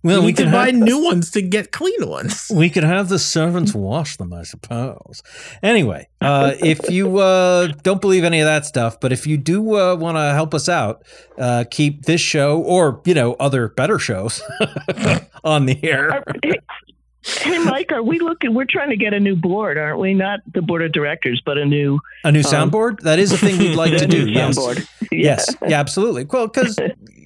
[0.02, 2.50] Well, we, we need can buy have, new ones to get clean ones.
[2.54, 5.22] we could have the servants wash them, I suppose.
[5.62, 9.76] Anyway, uh, if you uh, don't believe any of that stuff, but if you do
[9.76, 11.04] uh, want to help us out,
[11.36, 14.40] uh, keep this show or you know other better shows
[15.44, 16.24] on the air.
[17.24, 18.54] Hey- Mike, are we looking?
[18.54, 20.14] We're trying to get a new board, aren't we?
[20.14, 23.00] Not the board of directors, but a new A new Um, soundboard?
[23.00, 24.28] That is a thing we'd like to do.
[24.38, 24.56] Yes.
[24.58, 24.88] soundboard.
[25.10, 25.54] Yes.
[25.66, 26.24] Yeah, absolutely.
[26.24, 26.78] Well, because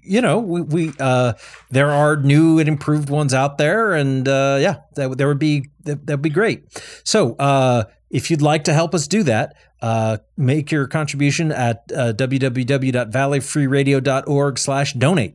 [0.04, 1.34] you know, we, we uh
[1.70, 5.38] there are new and improved ones out there and uh yeah, that would- that would
[5.38, 6.64] be that would be great.
[7.04, 11.82] So, uh if you'd like to help us do that, uh, make your contribution at
[11.96, 15.34] uh, www.valleyfreeradio.org slash donate.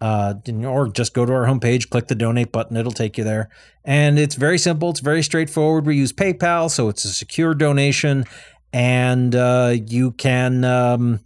[0.00, 3.48] Uh, or just go to our homepage, click the donate button, it'll take you there.
[3.84, 5.86] And it's very simple, it's very straightforward.
[5.86, 8.24] We use PayPal, so it's a secure donation,
[8.72, 11.20] and uh, you can um,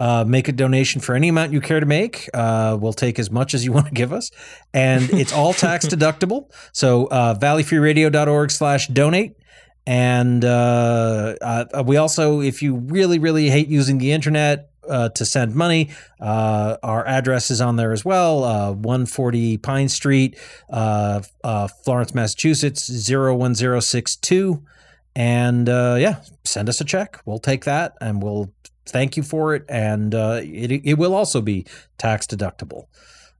[0.00, 2.28] uh, make a donation for any amount you care to make.
[2.34, 4.30] Uh, we'll take as much as you want to give us,
[4.74, 6.50] and it's all tax deductible.
[6.72, 9.36] So uh, valleyfreeradio.org slash donate.
[9.86, 15.24] And uh, uh, we also, if you really, really hate using the internet uh, to
[15.24, 20.36] send money, uh, our address is on there as well uh, 140 Pine Street,
[20.70, 24.62] uh, uh, Florence, Massachusetts 01062.
[25.16, 27.20] And uh, yeah, send us a check.
[27.26, 28.52] We'll take that and we'll
[28.86, 29.64] thank you for it.
[29.68, 31.66] And uh, it, it will also be
[31.98, 32.86] tax deductible.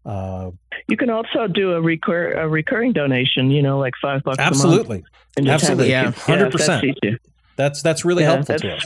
[0.05, 0.51] Uh,
[0.89, 3.51] You can also do a recur a recurring donation.
[3.51, 4.39] You know, like five bucks.
[4.39, 4.99] absolutely.
[4.99, 5.07] A month
[5.37, 5.91] and Absolutely.
[5.91, 6.13] Yeah.
[6.27, 6.85] yeah, if that's 100%.
[6.85, 7.19] easier.
[7.57, 8.85] That's that's really Yeah, helpful to us.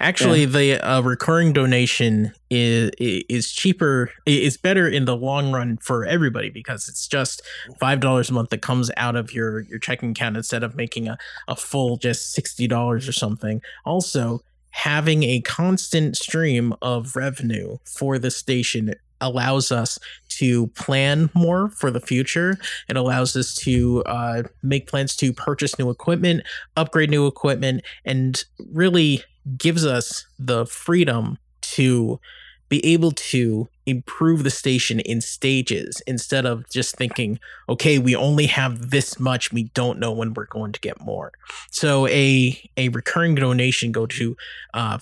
[0.00, 4.10] Actually, the uh, recurring donation is is cheaper.
[4.26, 7.42] Is better in the long run for everybody because it's just
[7.80, 11.08] five dollars a month that comes out of your your checking account instead of making
[11.08, 13.60] a, a full just sixty dollars or something.
[13.84, 21.68] Also, having a constant stream of revenue for the station allows us to plan more
[21.70, 22.58] for the future.
[22.88, 26.42] It allows us to uh, make plans to purchase new equipment,
[26.76, 29.22] upgrade new equipment, and really
[29.56, 32.20] gives us the freedom to
[32.68, 38.46] be able to improve the station in stages instead of just thinking okay we only
[38.46, 41.32] have this much we don't know when we're going to get more
[41.70, 44.36] so a a recurring donation go to
[44.72, 44.98] uh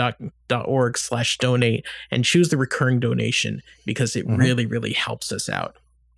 [0.00, 4.38] valleyfreeradio.org slash donate and choose the recurring donation because it Mhm.
[4.38, 5.76] really really helps us out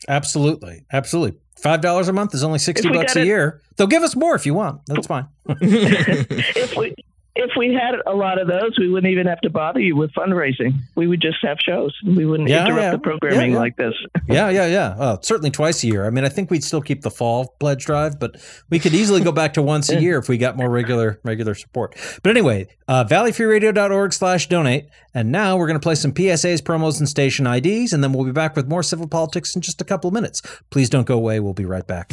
[0.09, 0.85] Absolutely.
[0.93, 1.39] Absolutely.
[1.63, 3.63] Five dollars a month is only sixty bucks a it- year.
[3.77, 4.81] They'll give us more if you want.
[4.87, 5.29] That's fine.
[5.47, 6.93] if we
[7.35, 10.13] if we had a lot of those, we wouldn't even have to bother you with
[10.13, 10.75] fundraising.
[10.95, 11.97] We would just have shows.
[12.05, 12.91] We wouldn't Yeah, interrupt yeah.
[12.91, 13.95] the programming Yeah, like this.
[14.29, 15.17] yeah, yeah, yeah.
[15.23, 16.07] Certainly twice a year.
[16.07, 18.37] I mean, I think we'd still keep the fall pledge drive, but
[18.69, 21.55] we could easily go back to once a year if we got more regular regular
[21.55, 21.97] support.
[22.23, 24.89] But anyway, uh, valleyfreeradio.org slash donate.
[25.15, 28.25] And now we're going to play some PSAs, promos, and station IDs, and then we'll
[28.25, 30.41] be back with more civil politics in just a couple of minutes.
[30.71, 31.39] Please don't go away.
[31.39, 32.13] We'll be right back.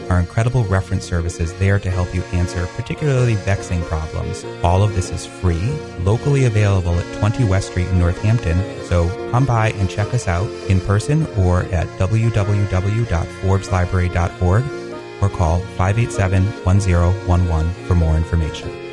[0.11, 4.43] our incredible reference services there to help you answer particularly vexing problems.
[4.61, 8.61] All of this is free, locally available at 20 West Street in Northampton.
[8.83, 14.63] So come by and check us out in person or at www.forbeslibrary.org
[15.21, 18.90] or call 587 1011 for more information.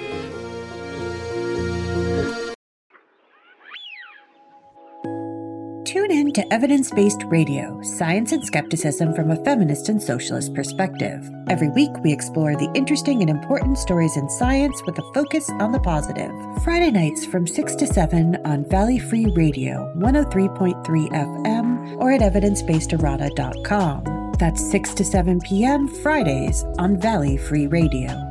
[6.38, 11.28] To Evidence Based Radio, Science and Skepticism from a Feminist and Socialist Perspective.
[11.48, 15.72] Every week, we explore the interesting and important stories in science with a focus on
[15.72, 16.30] the positive.
[16.62, 24.34] Friday nights from 6 to 7 on Valley Free Radio, 103.3 FM, or at evidencebasederrata.com.
[24.38, 25.88] That's 6 to 7 p.m.
[25.88, 28.27] Fridays on Valley Free Radio.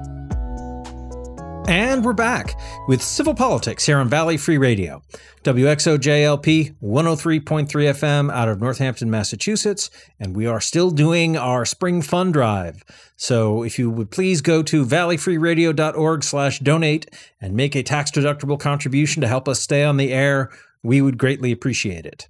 [1.67, 5.01] And we're back with Civil Politics here on Valley Free Radio.
[5.43, 9.89] WXOJLP 103.3 FM out of Northampton, Massachusetts.
[10.17, 12.85] And we are still doing our spring fund drive.
[13.17, 18.57] So if you would please go to valleyfreeradio.org slash donate and make a tax deductible
[18.57, 20.49] contribution to help us stay on the air,
[20.83, 22.29] we would greatly appreciate it.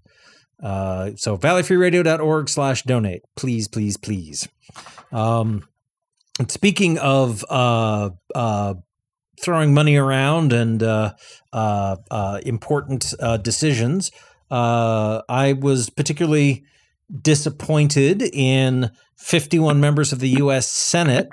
[0.63, 3.21] Uh, so valleyfreeradio.org slash donate.
[3.35, 4.47] Please, please, please.
[5.11, 5.63] Um,
[6.47, 8.73] speaking of uh, uh,
[9.41, 11.13] throwing money around and uh,
[11.53, 14.11] uh, uh, important uh, decisions,
[14.49, 16.63] uh, I was particularly
[17.21, 20.69] disappointed in 51 members of the U.S.
[20.69, 21.29] Senate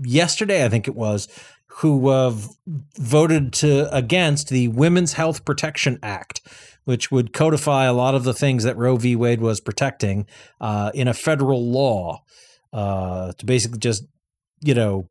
[0.00, 1.28] yesterday, I think it was,
[1.66, 2.34] who uh,
[2.98, 6.40] voted to against the Women's Health Protection Act,
[6.84, 9.16] which would codify a lot of the things that Roe v.
[9.16, 10.26] Wade was protecting
[10.60, 12.22] uh, in a federal law
[12.72, 14.04] uh, to basically just,
[14.60, 15.08] you know,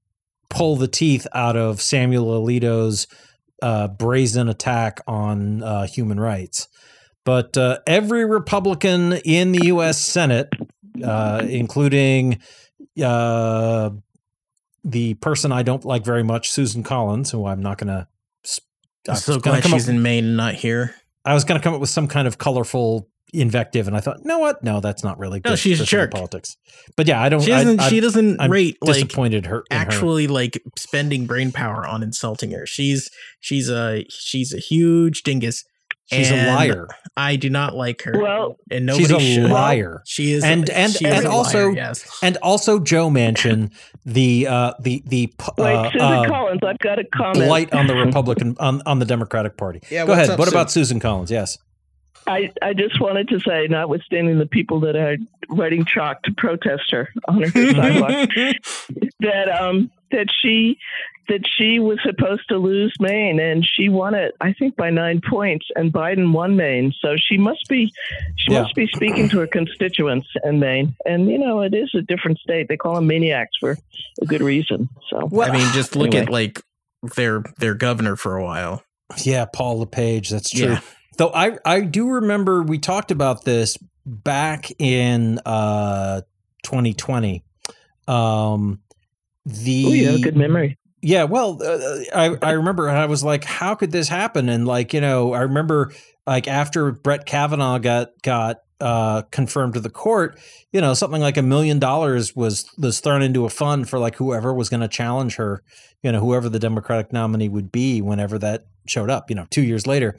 [0.52, 3.08] pull the teeth out of Samuel Alito's
[3.62, 6.68] uh, brazen attack on uh, human rights.
[7.24, 10.00] But uh, every Republican in the U.S.
[10.00, 10.50] Senate,
[11.04, 12.40] uh, including
[13.04, 13.92] uh,
[14.84, 18.08] the person I don't like very much, Susan Collins, who I'm not going to.
[19.08, 20.94] I'm so glad she's in Maine and not here.
[21.26, 24.18] I was going to come up with some kind of colorful invective, and I thought,
[24.24, 24.64] no, what?
[24.64, 25.50] No, that's not really good.
[25.50, 26.12] No, she's for a jerk.
[26.12, 26.56] Politics,
[26.98, 27.42] but yeah, I don't.
[27.42, 27.80] She doesn't.
[27.80, 29.84] I, she doesn't I'm rate like disappointed her in her.
[29.84, 32.66] actually like spending brain power on insulting her.
[32.66, 35.64] She's she's a she's a huge dingus.
[36.14, 36.90] She's a liar.
[37.16, 38.12] I do not like her.
[38.22, 39.50] Well, and nobody She's a should.
[39.50, 40.02] liar.
[40.06, 42.20] She is, And- and- she is and also- liar, yes.
[42.22, 43.72] and also Joe Manchin,
[44.06, 47.38] the uh, the the p- wait, uh, Susan uh, Collins, I've got a comment.
[47.48, 49.80] blight on the Republican on, on the Democratic Party.
[49.90, 50.32] Yeah, Go ahead.
[50.32, 50.54] up, what Sue?
[50.54, 51.32] about Susan Collins?
[51.32, 51.58] Yes.
[52.28, 55.18] I, I just wanted to say, notwithstanding the people that are
[55.50, 58.30] writing chalk to protest her on her sidewalk,
[59.20, 60.78] that um that she
[61.28, 65.22] that she was supposed to lose Maine and she won it, I think by nine
[65.28, 66.94] points, and Biden won Maine.
[67.00, 67.94] So she must be
[68.36, 68.62] she Yeah.
[68.64, 70.96] must be speaking to her constituents in Maine.
[71.06, 72.68] And you know, it is a different state.
[72.68, 73.78] They call them maniacs for
[74.22, 74.90] a good reason.
[75.10, 76.62] So I mean, just look at like
[77.16, 78.84] their their governor for a while.
[79.24, 80.30] Yeah, Paul LePage.
[80.30, 80.70] That's true.
[80.72, 80.82] Yeah.
[81.18, 86.22] Though I I do remember we talked about this back in uh
[86.64, 87.44] 2020.
[88.08, 88.80] Um
[89.46, 90.78] the oh, you have a good memory.
[91.02, 91.80] yeah, well, uh,
[92.14, 94.50] I I remember I was like, how could this happen?
[94.50, 95.92] And like, you know, I remember
[96.28, 100.40] like after Brett Kavanaugh got got uh, confirmed to the court,
[100.72, 104.16] you know, something like a million dollars was was thrown into a fund for like
[104.16, 105.64] whoever was going to challenge her,
[106.04, 109.62] you know, whoever the Democratic nominee would be whenever that showed up, you know, two
[109.62, 110.18] years later,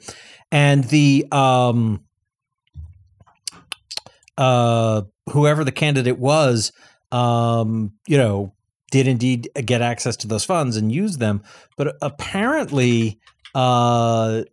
[0.51, 2.03] and the um,
[4.37, 5.01] uh,
[5.31, 6.71] whoever the candidate was,
[7.11, 8.53] um, you know,
[8.91, 11.43] did indeed get access to those funds and use them.
[11.77, 13.19] But apparently,
[13.55, 14.43] uh,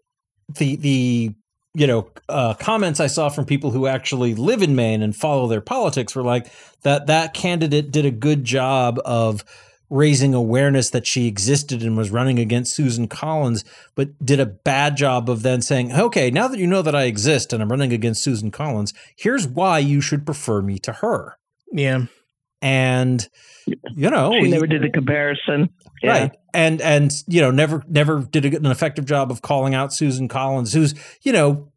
[0.56, 1.34] the the
[1.74, 5.46] you know uh, comments I saw from people who actually live in Maine and follow
[5.46, 6.50] their politics were like
[6.82, 9.44] that that candidate did a good job of
[9.90, 13.64] raising awareness that she existed and was running against Susan Collins,
[13.96, 17.04] but did a bad job of then saying, okay, now that you know that I
[17.04, 21.36] exist and I'm running against Susan Collins, here's why you should prefer me to her.
[21.72, 22.06] Yeah.
[22.62, 23.26] And
[23.66, 25.70] you know, She never did the comparison.
[26.02, 26.10] Yeah.
[26.10, 29.92] right and and you know never never did a, an effective job of calling out
[29.92, 31.70] susan collins who's you know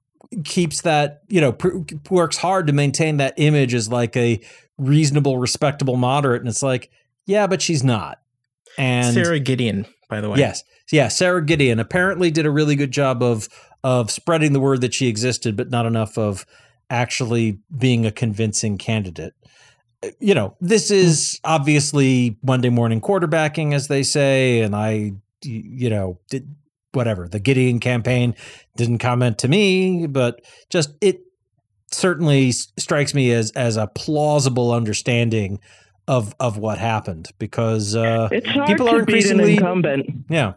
[0.46, 1.80] keeps that you know pr-
[2.10, 4.40] works hard to maintain that image as like a
[4.78, 6.90] reasonable respectable moderate and it's like
[7.26, 8.22] yeah but she's not
[8.78, 10.40] and Sara Gideon, by the way.
[10.40, 13.50] yes yeah sara gideon apparently did a really good job of
[13.84, 16.46] of spreading the word that she existed but not enough of
[16.90, 19.34] actually being a convincing candidate
[20.20, 26.20] you know, this is obviously Monday morning quarterbacking, as they say, and I, you know,
[26.30, 26.54] did
[26.94, 27.28] whatever.
[27.28, 28.36] The Gideon campaign
[28.78, 31.22] didn't comment to me, but just it
[31.92, 35.60] certainly strikes me as as a plausible understanding
[36.08, 38.30] of of what happened because uh,
[38.68, 40.10] people to are increasingly incumbent.
[40.30, 40.54] yeah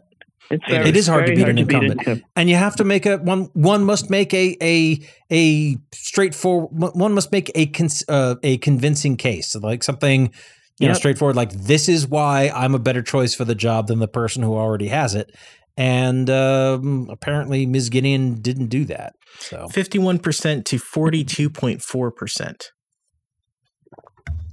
[0.50, 2.00] It's very, it is hard to very beat an incumbent.
[2.00, 6.70] incum- and you have to make a one one must make a a a straightforward
[6.94, 10.32] one must make a cons, uh, a convincing case like something
[10.78, 13.98] you know straightforward like this is why I'm a better choice for the job than
[13.98, 15.34] the person who already has it
[15.76, 17.88] and um, apparently Ms.
[17.90, 22.62] Gideon didn't do that so 51% to 42.4%.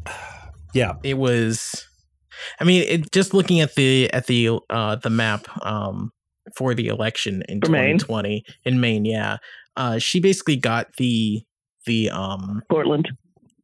[0.74, 1.88] yeah It was
[2.60, 6.12] I mean, it, just looking at the at the uh the map um
[6.56, 7.98] for the election in Maine?
[8.00, 9.38] 2020 in Maine, yeah.
[9.76, 11.42] Uh she basically got the
[11.86, 13.10] the um Portland.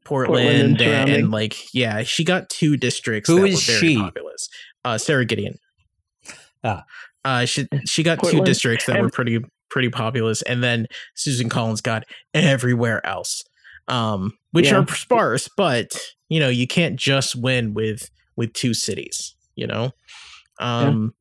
[0.06, 3.74] Portland, Portland and and, and, like yeah, she got two districts Who that is were
[3.74, 3.98] very she?
[3.98, 4.48] populous.
[4.84, 5.56] Uh Sara Gideon.
[6.64, 6.84] Ah.
[7.26, 9.40] Uh she she got two districts that And- were pretty
[9.70, 12.04] pretty populous and then Susan Collins got
[12.34, 13.44] everywhere else.
[13.88, 14.80] Um which Yeah.
[14.80, 15.88] are sparse, but
[16.30, 18.10] you know, you can't just win with
[18.40, 19.92] with two cities, you know.
[20.60, 21.14] Um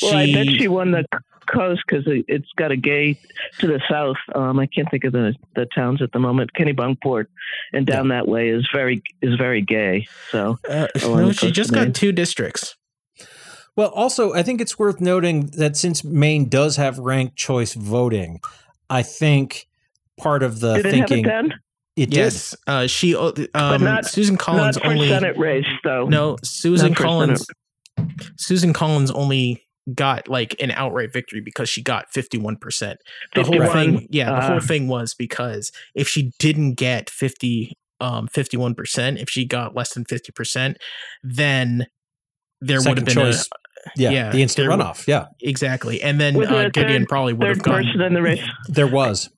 [0.00, 1.04] Well, I bet she won the
[1.46, 3.18] coast because it's got a gay
[3.58, 4.16] to the south.
[4.34, 6.52] Um, I can't think of the, the towns at the moment.
[6.56, 7.26] Kennebunkport
[7.72, 10.06] and down that way is very is very gay.
[10.30, 12.76] So uh, no, she just got two districts.
[13.76, 18.40] well also I think it's worth noting that since Maine does have ranked choice voting
[18.88, 19.68] I think
[20.16, 21.50] part of the did it thinking have
[22.02, 22.10] it then?
[22.10, 25.66] it did Yes, uh, she uh, um, not- Susan Collins Not for only Senate race
[25.84, 26.06] though.
[26.06, 27.46] no Susan Not Collins
[28.36, 29.62] Susan Collins only
[29.94, 32.96] got like an outright victory because she got 51%.
[33.34, 37.72] The whole thing yeah, the whole uh, thing was because if she didn't get 50
[38.00, 40.76] um 51%, if she got less than 50%,
[41.22, 41.86] then
[42.60, 43.42] there would have been choice.
[43.46, 46.02] a yeah, yeah, the instant runoff yeah exactly.
[46.02, 48.42] And then uh, Gideon third- probably would have Third gone person in the race.
[48.68, 49.30] there was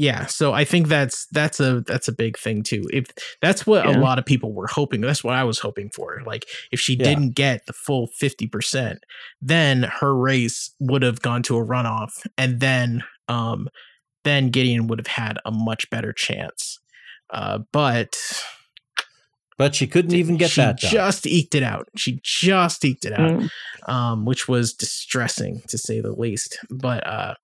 [0.00, 2.84] Yeah, so I think that's that's a that's a big thing too.
[2.92, 3.06] If
[3.42, 6.22] that's what a lot of people were hoping, that's what I was hoping for.
[6.24, 7.02] Like if she Yeah.
[7.04, 8.98] didn't get the full 50%,
[9.42, 13.68] then her race would have gone to a runoff and then um
[14.22, 16.78] then Gideon would have had a much better chance.
[17.30, 18.16] Uh but
[19.56, 20.90] but she couldn't even get she that done.
[20.92, 21.88] just eked it out.
[21.96, 23.50] She just eked it out, Mm.
[23.92, 26.56] um, which was distressing to say the least.
[26.70, 27.34] But uh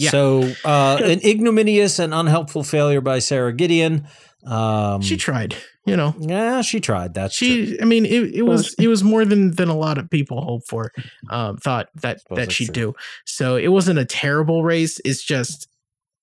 [0.00, 0.10] yeah.
[0.10, 4.06] So, uh, an ignominious and unhelpful failure by Sara Gideon.
[4.46, 6.14] Um, she tried, you know.
[6.18, 7.12] yeah, she tried.
[7.12, 7.66] That's true.
[7.66, 10.40] she i mean it, it was it was more than than a lot of people
[10.40, 10.90] hoped for
[11.28, 12.92] um thought that that she'd true.
[12.92, 12.94] do
[13.26, 15.68] so it wasn't a terrible race it's just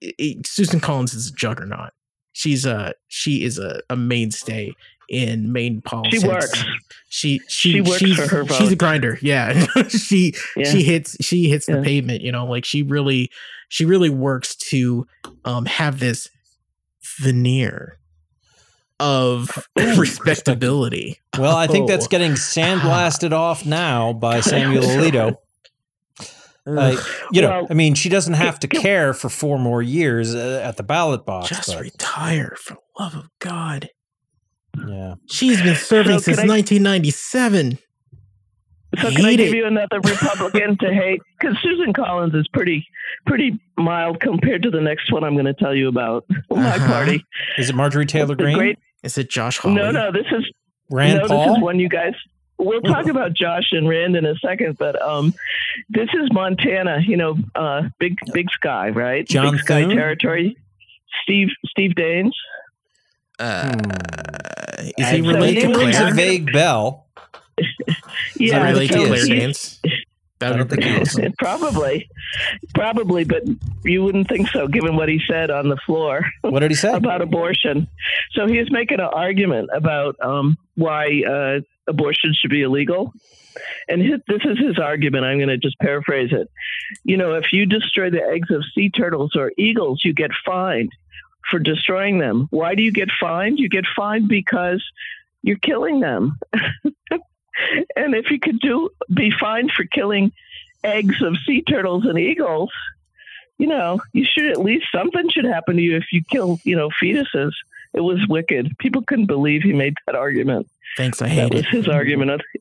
[0.01, 1.91] it, Susan Collins is a juggernaut.
[2.33, 4.73] She's a she is a, a mainstay
[5.09, 6.21] in Maine politics.
[6.21, 6.63] She works.
[7.09, 9.17] She she, She works she's, for her She's a grinder.
[9.21, 10.69] Yeah, she Yeah.
[10.71, 12.21] she hits she hits the pavement.
[12.21, 13.29] You know, like she really
[13.67, 15.05] she really works to
[15.45, 16.29] um have this
[17.19, 17.97] veneer
[18.99, 21.19] of respectability.
[21.37, 22.09] Well, I think that's Oh.
[22.09, 25.35] getting sandblasted off now by Samuel Alito.
[26.65, 26.97] Like,
[27.31, 30.61] you know, Well, I mean, she doesn't have to care for four more years uh,
[30.63, 31.49] at the ballot box.
[31.49, 33.89] Just but, retire for love of God.
[34.87, 35.15] yeah.
[35.29, 37.77] She's been serving So since I- 1997.
[39.01, 39.57] So can I Hate give it.
[39.57, 41.21] you another Republican to hate?
[41.39, 42.85] Because Susan Collins is pretty
[43.25, 46.25] pretty mild compared to the next one I'm going to tell you about.
[46.49, 46.87] My Uh-huh.
[46.87, 47.23] party.
[47.57, 48.57] Is it Marjorie Taylor The Greene?
[48.57, 49.75] great- Is it Josh Hawley?
[49.75, 50.43] no, no, this is
[50.89, 52.13] Rand no, this is one you guys.
[52.57, 55.33] We'll talk about Josh and Rand in a second, but um,
[55.89, 56.99] this is Montana.
[57.05, 59.27] You know, uh, big big sky, right?
[59.27, 59.95] John big sky Thune?
[59.95, 60.57] territory.
[61.21, 62.31] Steve Steve Daines.
[63.37, 63.91] Uh, Hmm.
[64.97, 66.11] is he I- related it to rings Claire?
[66.11, 67.05] a vague bell.
[68.39, 69.79] Is Yeah, related so to Claire Danes?
[70.39, 71.09] That would be think pretty he is.
[71.17, 71.33] awesome.
[71.39, 72.09] Probably,
[72.75, 73.43] probably, but
[73.83, 76.25] you wouldn't think so, given what he said on the floor.
[76.41, 76.93] What did he say?
[76.93, 77.87] about abortion.
[78.33, 83.13] So he was making an argument about um, why uh, abortion should be illegal.
[83.87, 85.25] And his, this is his argument.
[85.25, 86.49] I'm going to just paraphrase it.
[87.03, 90.91] You know, if you destroy the eggs of sea turtles or eagles, you get fined
[91.49, 92.47] for destroying them.
[92.51, 93.57] Why do you get fined?
[93.57, 94.83] You get fined because
[95.41, 96.37] you're killing them.
[97.95, 100.31] and if you could do be fined for killing
[100.83, 102.71] eggs of sea turtles and eagles,
[103.57, 106.75] you know, you should at least something should happen to you if you kill, you
[106.75, 107.51] know, fetuses.
[107.93, 108.77] It was wicked.
[108.77, 110.69] People couldn't believe he made that argument.
[110.95, 111.69] Thanks, I That hate was it.
[111.69, 112.41] his argument.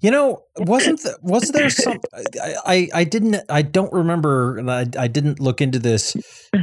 [0.00, 1.98] You know, wasn't the, was there some?
[2.34, 6.16] I, I I didn't I don't remember, and I I didn't look into this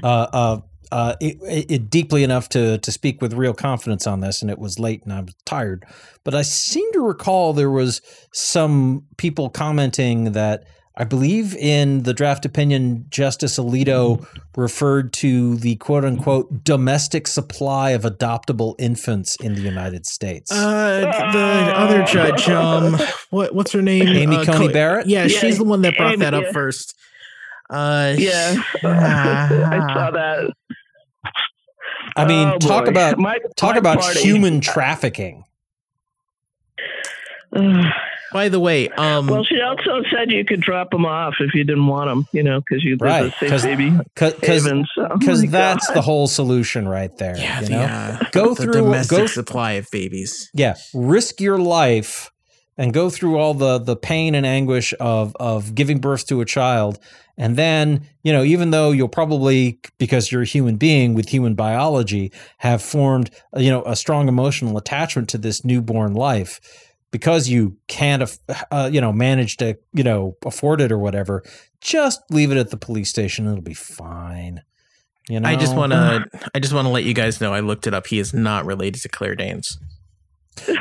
[0.03, 0.61] uh, uh,
[0.91, 1.37] uh, it,
[1.69, 5.03] it deeply enough to to speak with real confidence on this, and it was late
[5.03, 5.85] and I was tired.
[6.23, 10.65] But I seem to recall there was some people commenting that
[10.97, 14.25] I believe in the draft opinion, Justice Alito
[14.55, 20.51] referred to the quote unquote domestic supply of adoptable infants in the United States.
[20.51, 21.01] Uh,
[21.33, 22.97] the other judge, um,
[23.29, 24.07] what what's her name?
[24.07, 25.07] Amy uh, Coney Co- Barrett?
[25.07, 26.51] Yeah, Yeah, she's the one that brought Amy, that up yeah.
[26.53, 26.95] first.
[27.69, 30.53] Uh, Yeah, I saw that.
[32.15, 32.91] I mean, Oh, talk boy.
[32.91, 34.19] about My- talk my about party.
[34.21, 35.43] human trafficking.
[38.33, 41.63] By the way, um, well, she also said you could drop them off if you
[41.63, 44.33] didn't want them, you know, because you Right, there's a 'cause- safe baby Because
[44.65, 44.85] haven.
[44.93, 45.95] So, because that's God.
[45.95, 47.37] the whole solution right there.
[47.37, 50.49] yeah, you the, know, uh, Go the through- domestic go- supply of babies.
[50.53, 52.29] yeah, risk your life
[52.77, 56.45] and go through all the the pain and anguish of of giving birth to a
[56.45, 56.99] child,
[57.37, 61.55] and then you know, even though you'll probably because you're a human being with human
[61.55, 66.59] biology have formed uh, you know a strong emotional attachment to this newborn life.
[67.11, 68.37] Because you can't,
[68.71, 71.43] uh, you know, manage to, you know, afford it or whatever,
[71.79, 73.47] just leave it at the police station.
[73.47, 74.63] It'll be fine.
[75.29, 77.53] You know, I just want to, I just want to let you guys know.
[77.53, 78.07] I looked it up.
[78.07, 79.79] He is not related to Claire Danes.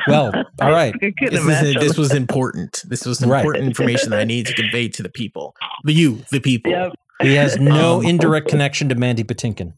[0.07, 0.95] Well, all right.
[1.01, 2.83] This, is, this was important.
[2.87, 3.39] This was Right.
[3.41, 5.55] important information that I need to convey to the people,
[5.85, 6.70] the you, the people.
[6.72, 6.93] Yep.
[7.22, 9.75] He has no Um, indirect connection to Mandy Patinkin.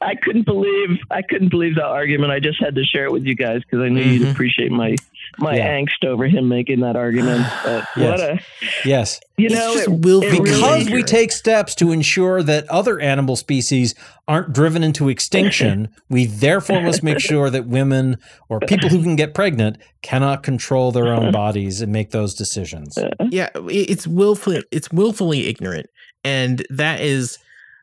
[0.00, 2.30] I couldn't believe I couldn't believe the argument.
[2.32, 4.30] I just had to share it with you guys because I knew you'd Mhm.
[4.32, 4.94] appreciate my
[5.38, 5.72] my Yeah.
[5.80, 7.44] angst over him making that argument.
[7.64, 8.10] But Yes.
[8.10, 8.38] what a
[8.84, 10.54] Yes, you know it, willfully it really-
[10.84, 13.94] because we take steps to ensure that other animal species
[14.28, 18.16] aren't driven into extinction, we therefore must make sure that women
[18.48, 22.96] or people who can get pregnant cannot control their own bodies and make those decisions.
[23.30, 25.86] yeah it's willfully it's willfully ignorant
[26.22, 27.38] and that is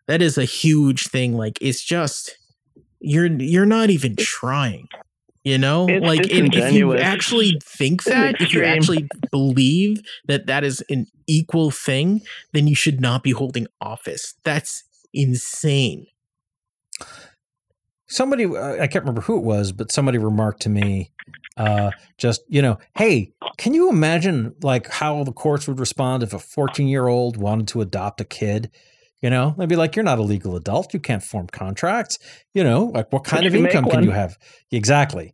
[0.07, 2.37] that is a huge thing like it's just
[2.99, 4.87] you're you're not even trying
[5.43, 5.87] you know?
[5.89, 10.83] It's like and if you actually think that if you actually believe that that is
[10.89, 12.21] an equal thing
[12.51, 14.35] then you should not be holding office.
[14.43, 14.83] That's
[15.13, 16.07] insane.
[18.07, 21.11] Somebody uh, i can't remember who it was but somebody remarked to me
[21.55, 26.33] uh, just you know hey can you imagine like how the courts would respond if
[26.33, 28.69] a 14 year old wanted to adopt a kid
[29.21, 30.93] you know they'd be like you're not a legal adult.
[30.93, 32.17] You can't form contracts.
[32.53, 34.37] You know like what kind of income can you have?
[34.71, 35.33] Exactly.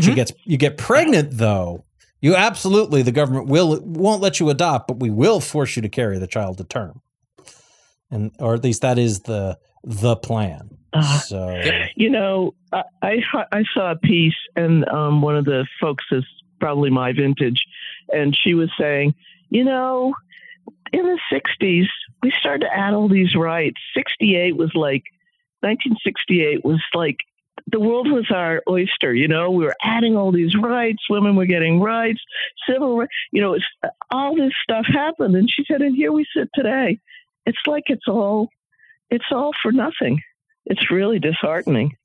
[0.00, 0.14] She Mhm.
[0.14, 1.84] gets you get pregnant though.
[2.20, 5.88] You absolutely the government will won't let you adopt but we will force you to
[5.88, 7.00] carry the child to term.
[8.10, 10.70] And or at least that is the the plan.
[10.92, 11.60] Uh, so
[11.96, 16.24] You know, I, I I saw a piece, and um, one of the folks is
[16.60, 17.64] probably my vintage,
[18.12, 19.14] and she was saying,
[19.48, 20.14] you know,
[20.92, 21.88] in the 60s,
[22.22, 23.80] we started to add all these rights.
[23.94, 25.04] 68 was like,
[25.60, 27.16] 1968 was like,
[27.66, 29.50] the world was our oyster, you know.
[29.50, 31.02] We were adding all these rights.
[31.08, 32.20] Women were getting rights,
[32.68, 33.12] civil rights.
[33.30, 33.58] You know,
[34.10, 36.98] all this stuff happened, and she said, "And here we sit today.
[37.46, 38.48] It's like it's all,
[39.10, 40.22] it's all for nothing.
[40.66, 41.96] It's really disheartening."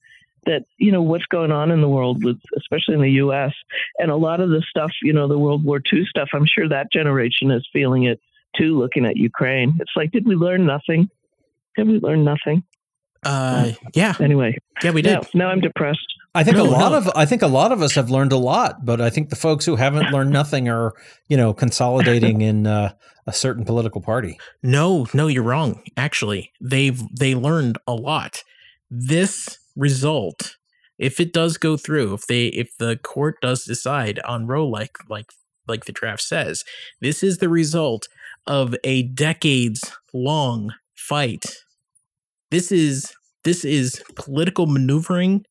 [0.46, 3.54] that you know what's going on in the world with especially in the US
[4.00, 6.70] and a lot of the stuff you know the World War II stuff I'm sure
[6.70, 8.22] that generation is feeling it
[8.58, 11.10] too looking at Ukraine it's like did we learn nothing
[11.76, 12.64] did we learn nothing
[13.24, 16.92] uh yeah anyway yeah we did now, now I'm depressed I think no, a lot
[16.92, 16.98] no.
[17.00, 19.36] of I think a lot of us have learned a lot, but I think the
[19.36, 20.94] folks who haven't learned nothing are,
[21.28, 22.94] you know, consolidating in uh,
[23.26, 24.38] a certain political party.
[24.62, 25.82] No, no, you're wrong.
[25.96, 28.44] Actually, they've they learned a lot.
[28.92, 30.58] This result
[30.98, 34.98] if it does go through if they if the court does decide on roe like
[35.10, 35.28] like
[35.68, 36.64] like the draft says
[37.00, 38.08] this is the result
[38.48, 41.46] of a decades long fight.
[42.52, 45.46] This is this is political maneuvering.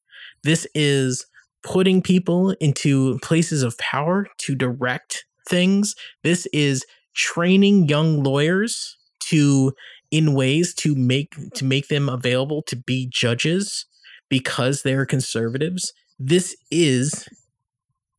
[0.45, 1.27] This is
[1.63, 5.95] putting people into places of power to direct things.
[6.23, 6.85] This is
[7.15, 8.97] training young lawyers
[9.29, 9.73] to
[10.11, 13.87] in ways to make to make them available to be judges
[14.29, 17.29] because they're conservatives, this is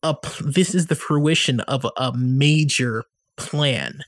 [0.03, 3.03] a this is the fruition of a major
[3.36, 3.99] plan.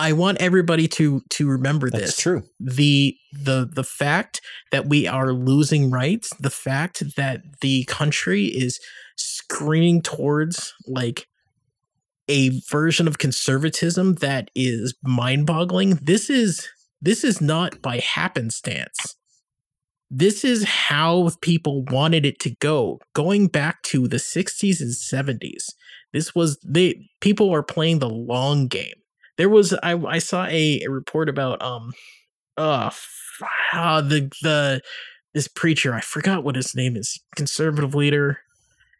[0.00, 2.16] I want everybody to to remember That's this.
[2.16, 2.42] true.
[2.58, 4.40] The the the fact
[4.72, 8.80] that we are losing rights, the fact that the country is
[9.16, 11.26] screening towards like
[12.28, 15.96] a version of conservatism that is mind-boggling.
[16.02, 16.66] This is
[17.02, 19.16] this is not by happenstance
[20.10, 25.66] this is how people wanted it to go going back to the 60s and 70s
[26.12, 28.99] this was they people are playing the long game
[29.40, 31.92] there was i, I saw a, a report about um
[32.56, 32.90] uh,
[33.72, 34.80] uh the the
[35.34, 38.38] this preacher i forgot what his name is conservative leader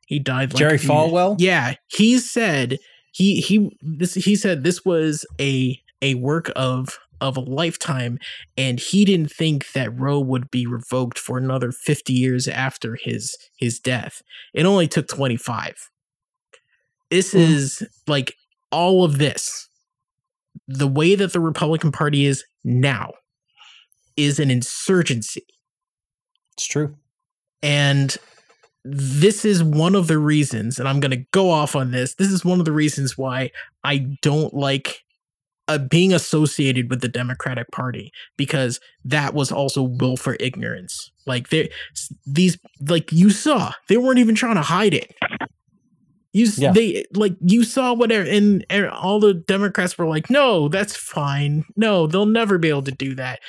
[0.07, 2.78] he died like jerry falwell yeah he said
[3.12, 8.18] he he this he said this was a a work of of a lifetime,
[8.57, 13.36] and he didn't think that Roe would be revoked for another 50 years after his
[13.59, 14.22] his death.
[14.55, 15.91] It only took 25.
[17.11, 17.41] This mm.
[17.41, 18.34] is like
[18.72, 19.68] all of this.
[20.68, 23.12] The way that the Republican Party is now
[24.16, 25.46] is an insurgency.
[26.55, 26.94] It's true.
[27.62, 28.16] And
[28.84, 32.14] this is one of the reasons, and I'm going to go off on this.
[32.14, 33.51] This is one of the reasons why
[33.84, 35.03] I don't like
[35.68, 41.12] uh, being associated with the Democratic Party because that was also willful ignorance.
[41.26, 41.70] Like they,
[42.26, 45.14] these, like you saw, they weren't even trying to hide it.
[46.32, 46.72] You, yeah.
[46.72, 51.64] they like you saw whatever, and, and all the Democrats were like, "No, that's fine.
[51.76, 53.40] No, they'll never be able to do that."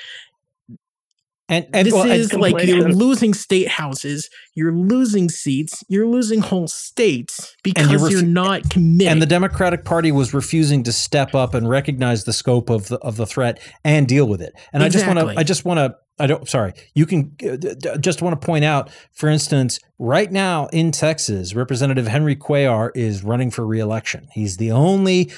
[1.51, 6.39] And, and this well, is like you're losing state houses, you're losing seats, you're losing
[6.39, 9.11] whole states because you're, refu- you're, not committed.
[9.11, 12.97] And the Democratic Party was refusing to step up and recognize the scope of the
[12.99, 14.53] of the threat and deal with it.
[14.71, 14.81] And exactly.
[14.81, 18.21] I just want to, I just want to, I don't, sorry, you can uh, just
[18.21, 23.49] want to point out, for instance, right now in Texas, Representative Henry Cuellar is running
[23.49, 24.27] for reelection.
[24.31, 25.31] He's the only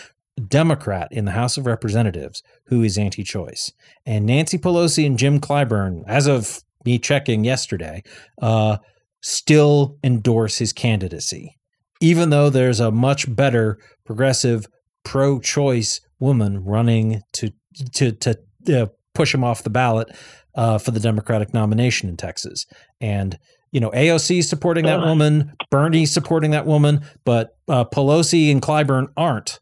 [0.47, 3.71] Democrat in the House of Representatives who is anti choice.
[4.05, 8.03] And Nancy Pelosi and Jim Clyburn, as of me checking yesterday,
[8.41, 8.77] uh,
[9.21, 11.57] still endorse his candidacy,
[12.01, 14.67] even though there's a much better progressive
[15.05, 17.53] pro choice woman running to,
[17.93, 18.37] to, to
[18.73, 20.13] uh, push him off the ballot
[20.55, 22.65] uh, for the Democratic nomination in Texas.
[23.01, 23.37] And
[23.71, 29.07] you know, AOC supporting that woman, Bernie supporting that woman, but uh, Pelosi and Clyburn
[29.17, 29.59] aren't.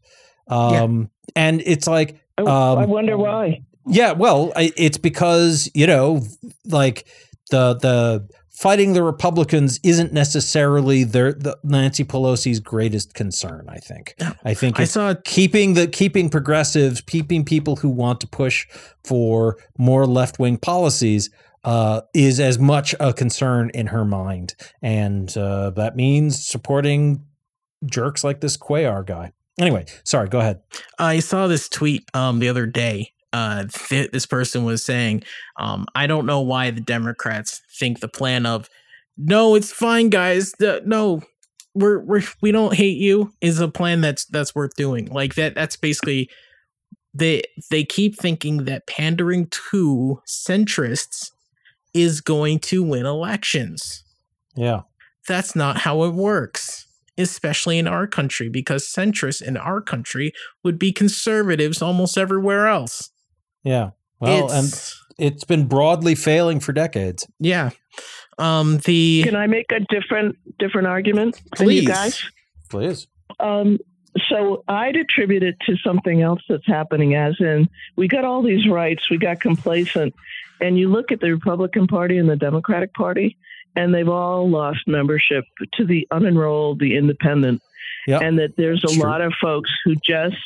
[0.48, 1.08] Um, yeah.
[1.34, 3.62] And it's like, um, I wonder why.
[3.86, 6.22] Yeah, well, it's because you know,
[6.66, 7.06] like
[7.50, 13.66] the the fighting the Republicans isn't necessarily their the Nancy Pelosi's greatest concern.
[13.68, 14.14] I think.
[14.44, 18.66] I think I saw keeping the keeping progressives, keeping people who want to push
[19.04, 21.30] for more left wing policies.
[21.64, 27.24] Uh, is as much a concern in her mind, and uh, that means supporting
[27.86, 29.32] jerks like this Cuellar guy.
[29.60, 30.60] Anyway, sorry, go ahead.
[30.98, 33.12] I saw this tweet um the other day.
[33.32, 35.22] Uh, th- this person was saying,
[35.58, 38.68] um, I don't know why the Democrats think the plan of,
[39.16, 40.52] no, it's fine, guys.
[40.58, 41.22] The, no,
[41.74, 45.06] we're we're we don't hate you is a plan that's that's worth doing.
[45.06, 45.54] Like that.
[45.54, 46.28] That's basically
[47.14, 51.30] they they keep thinking that pandering to centrists
[51.94, 54.04] is going to win elections.
[54.54, 54.82] Yeah,
[55.26, 56.86] that's not how it works
[57.18, 60.32] especially in our country, because centrists in our country
[60.64, 63.10] would be conservatives almost everywhere else.
[63.64, 63.90] Yeah.
[64.20, 67.26] Well, it's, and it's been broadly failing for decades.
[67.40, 67.70] Yeah.
[68.38, 71.82] Um, the Can I make a different different argument than Please.
[71.82, 72.22] you guys?
[72.70, 73.06] Please.
[73.40, 73.78] Um,
[74.28, 78.68] so I'd attribute it to something else that's happening, as in we got all these
[78.68, 80.14] rights, we got complacent,
[80.60, 83.36] and you look at the Republican Party and the Democratic Party,
[83.76, 85.44] and they've all lost membership
[85.74, 87.62] to the unenrolled, the independent,
[88.06, 88.22] Yep.
[88.22, 89.04] and that there's a It's true.
[89.04, 90.36] lot of folks who just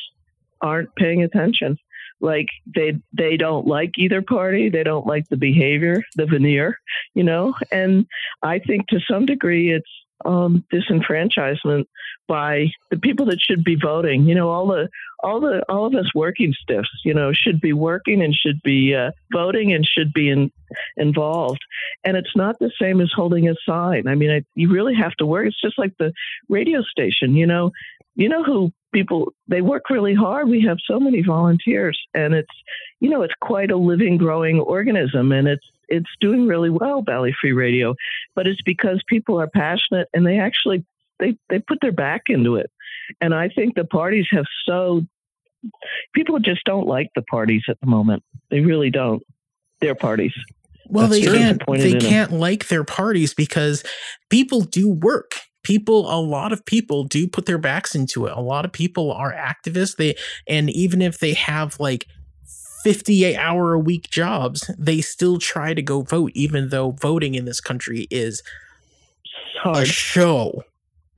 [0.61, 1.77] aren't paying attention.
[2.19, 6.79] Like they they don't like either party, they don't like the behavior, the veneer,
[7.13, 7.53] you know.
[7.71, 8.07] And
[8.41, 9.89] I think to some degree it's
[10.25, 11.85] um, disenfranchisement
[12.27, 14.23] by the people that should be voting.
[14.23, 14.89] You know, all the
[15.23, 18.95] all the all of us working stiffs, you know, should be working and should be
[18.95, 20.51] uh, voting and should be in,
[20.95, 21.59] involved.
[22.03, 24.07] And it's not the same as holding a sign.
[24.07, 25.47] I mean, I, you really have to work.
[25.47, 26.13] It's just like the
[26.49, 27.35] radio station.
[27.35, 27.71] You know,
[28.15, 30.49] you know who people they work really hard.
[30.49, 32.53] We have so many volunteers, and it's
[32.99, 37.35] you know it's quite a living, growing organism, and it's it's doing really well, Valley
[37.39, 37.95] Free Radio.
[38.35, 40.85] But it's because people are passionate and they actually
[41.19, 42.69] they they put their back into it.
[43.21, 45.01] And I think the parties have so
[46.13, 48.23] people just don't like the parties at the moment.
[48.49, 49.23] They really don't.
[49.79, 50.33] Their parties.
[50.87, 51.61] Well, That's they can't.
[51.67, 53.83] They can't like their parties because
[54.29, 55.35] people do work.
[55.63, 58.31] People, a lot of people do put their backs into it.
[58.31, 59.97] A lot of people are activists.
[59.97, 60.15] They
[60.47, 62.07] and even if they have like
[62.93, 67.43] fifty hour a week jobs, they still try to go vote, even though voting in
[67.45, 68.41] this country is
[69.65, 70.63] It's a show.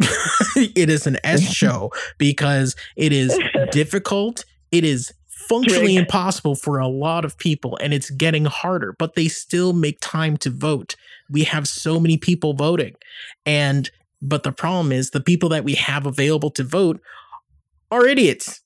[0.56, 3.38] it is an S show because it is
[3.72, 4.46] difficult.
[4.72, 6.08] It is functionally Rigged.
[6.08, 10.38] impossible for a lot of people and it's getting harder, but they still make time
[10.38, 10.96] to vote.
[11.30, 12.96] We have so many people voting.
[13.46, 13.92] And
[14.22, 17.00] but the problem is the people that we have available to vote
[17.92, 18.62] are idiots.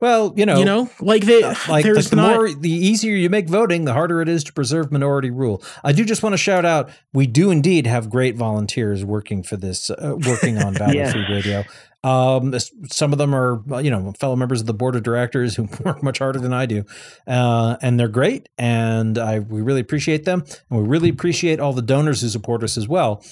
[0.00, 3.14] Well, you know, you know, like they uh, like the, the not more the easier
[3.14, 5.62] you make voting, the harder it is to preserve minority rule.
[5.84, 9.56] I do just want to shout out: we do indeed have great volunteers working for
[9.56, 11.12] this, uh, working on Valley Yes.
[11.12, 11.64] Free Radio.
[12.04, 12.54] Um,
[12.90, 15.68] some of them are, uh, you know, fellow members of the board of directors who
[15.84, 16.84] work much harder than I do,
[17.26, 21.72] uh, and they're great, and I we really appreciate them, and we really appreciate all
[21.72, 23.24] the donors who support us as well.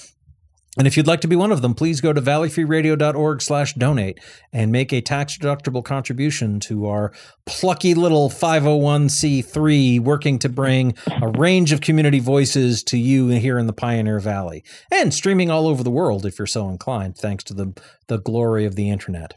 [0.77, 4.19] And if you'd like to be one of them, please go to valleyfreeradio.org slash donate
[4.53, 7.11] and make a tax-deductible contribution to our
[7.45, 13.65] plucky little 501c3 working to bring a range of community voices to you here in
[13.65, 17.53] the Pioneer Valley and streaming all over the world if you're so inclined, thanks to
[17.53, 17.73] the,
[18.07, 19.33] the glory of the internet.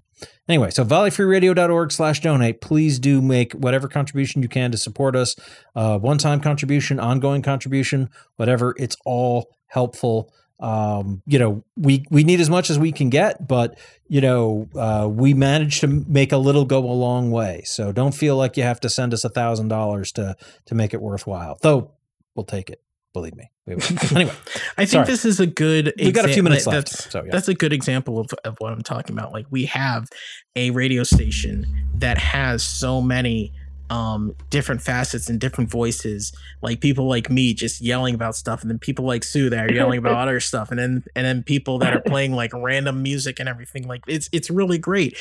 [0.49, 2.61] Anyway, so valleyfreeradio.org slash donate.
[2.61, 5.37] Please do make whatever contribution you can to support us.
[5.75, 8.75] Uh, one-time contribution, ongoing contribution, whatever.
[8.77, 13.49] It's all helpful um, you know, we we need as much as we can get,
[13.49, 17.63] but you know, uh, we managed to make a little go a long way.
[17.65, 20.37] So don't feel like you have to send us a thousand dollars to
[20.67, 21.59] to make it worthwhile.
[21.63, 21.93] Though
[22.35, 22.83] we'll take it,
[23.13, 23.51] believe me.
[23.71, 24.33] Anyway,
[24.77, 25.07] I think Sorry.
[25.07, 26.91] this is a good we got a few minutes left.
[26.91, 29.33] That's, So yeah, that's a good example of, of what I'm talking about.
[29.33, 30.09] Like we have
[30.57, 33.53] a radio station that has so many
[33.91, 36.33] um different facets and different voices
[36.63, 39.73] like people like me just yelling about stuff and then people like sue that are
[39.73, 43.41] yelling about other stuff and then and then people that are playing like random music
[43.41, 45.21] and everything like it's it's really great.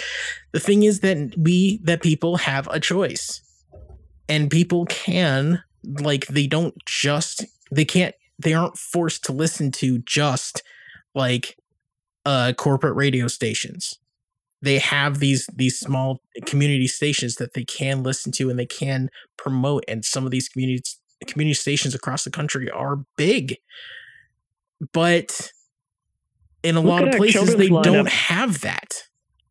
[0.52, 3.42] The thing is that we that people have a choice
[4.28, 9.98] and people can like they don't just they can't they aren't forced to listen to
[10.00, 10.62] just
[11.16, 11.58] like
[12.26, 13.98] uh corporate radio stations.
[14.62, 19.10] They have these these small community stations that they can listen to and they can
[19.38, 20.82] promote and some of these community
[21.28, 23.58] community stations across the country are big.
[24.94, 25.52] But
[26.64, 29.04] in a Look lot of places they don't have that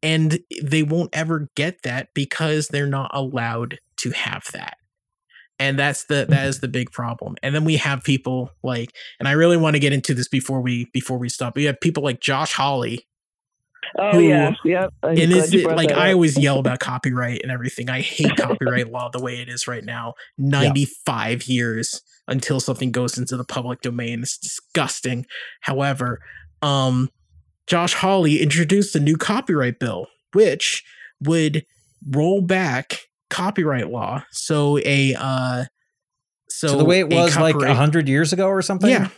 [0.02, 4.76] and they won't ever get that because they're not allowed to have that.
[5.58, 7.34] And that's the that is the big problem.
[7.42, 8.90] And then we have people like
[9.20, 11.80] and i really want to get into this before we before we stop we have
[11.80, 13.06] people like josh hawley
[13.96, 14.88] Oh who- yeah, yeah.
[15.02, 17.88] I'm and is it, like I always yell about copyright and everything.
[17.88, 20.14] I hate copyright law the way it is right now.
[20.38, 24.22] 95 years until something goes into the public domain.
[24.22, 25.26] It's disgusting.
[25.62, 26.20] However,
[26.62, 27.10] um
[27.66, 30.82] Josh Hawley introduced a new copyright bill which
[31.20, 31.64] would
[32.10, 34.24] roll back copyright law.
[34.30, 35.64] So a uh
[36.50, 38.90] so, so, the way it was like a hundred years ago or something.
[38.90, 39.08] yeah,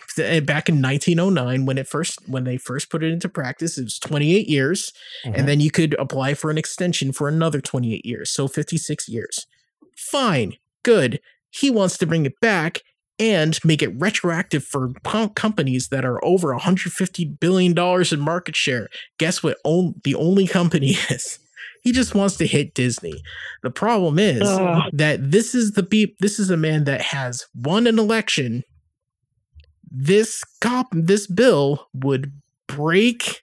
[0.41, 3.99] back in 1909 when it first when they first put it into practice, it was
[3.99, 4.93] 28 years,
[5.25, 5.39] Mhm.
[5.39, 9.47] and then you could apply for an extension for another 28 years, so 56 years.
[9.97, 11.21] Fine, good.
[11.51, 12.81] He wants to bring it back,
[13.19, 14.93] and make it retroactive for
[15.35, 18.89] companies that are over 150 billion dollars in market share.
[19.19, 19.59] Guess what?
[19.63, 21.39] On, the only company is.
[21.83, 23.23] He just wants to hit Disney.
[23.63, 24.91] The problem is Ugh.
[24.93, 26.19] that this is the beep.
[26.19, 28.65] This is a man that has won an election.
[29.91, 32.33] This cop, this bill would
[32.67, 33.43] break,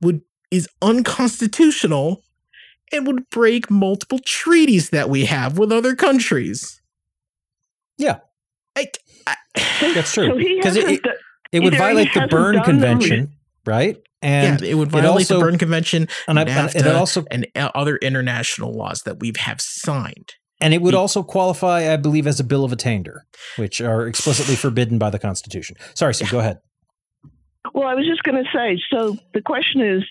[0.00, 2.22] would is unconstitutional,
[2.92, 6.80] and would break multiple treaties that we have with other countries.
[7.96, 8.18] Yeah,
[8.76, 8.88] I,
[9.26, 9.36] I,
[9.94, 11.06] that's true because so it, it,
[11.52, 13.32] it would violate the Berne Convention,
[13.64, 13.96] right?
[14.22, 17.24] And yeah, it would violate also, the Berne Convention and, I, NAFTA, and it also
[17.30, 20.34] and uh, other international laws that we have signed.
[20.60, 23.24] And it would also qualify, I believe, as a bill of attainder,
[23.56, 25.76] which are explicitly forbidden by the Constitution.
[25.94, 26.30] Sorry, Sue, yeah.
[26.30, 26.58] go ahead.
[27.74, 30.04] Well, I was just going to say so the question is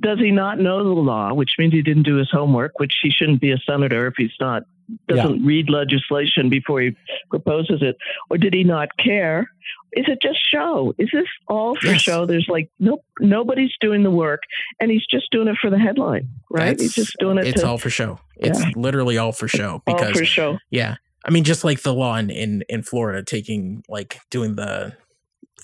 [0.00, 3.10] does he not know the law, which means he didn't do his homework, which he
[3.10, 4.64] shouldn't be a senator if he's not
[5.06, 5.46] doesn't yeah.
[5.46, 6.96] read legislation before he
[7.30, 7.96] proposes it,
[8.30, 9.50] or did he not care?
[9.92, 10.94] Is it just show?
[10.98, 12.00] Is this all for yes.
[12.00, 12.26] show?
[12.26, 14.40] There's like nope, nobody's doing the work,
[14.80, 16.78] and he's just doing it for the headline, right?
[16.78, 17.46] That's, he's just doing it.
[17.48, 18.18] It's to, all for show.
[18.36, 20.58] It's literally all for show because all for show.
[20.70, 24.94] Yeah, I mean, just like the law in in, in Florida, taking like doing the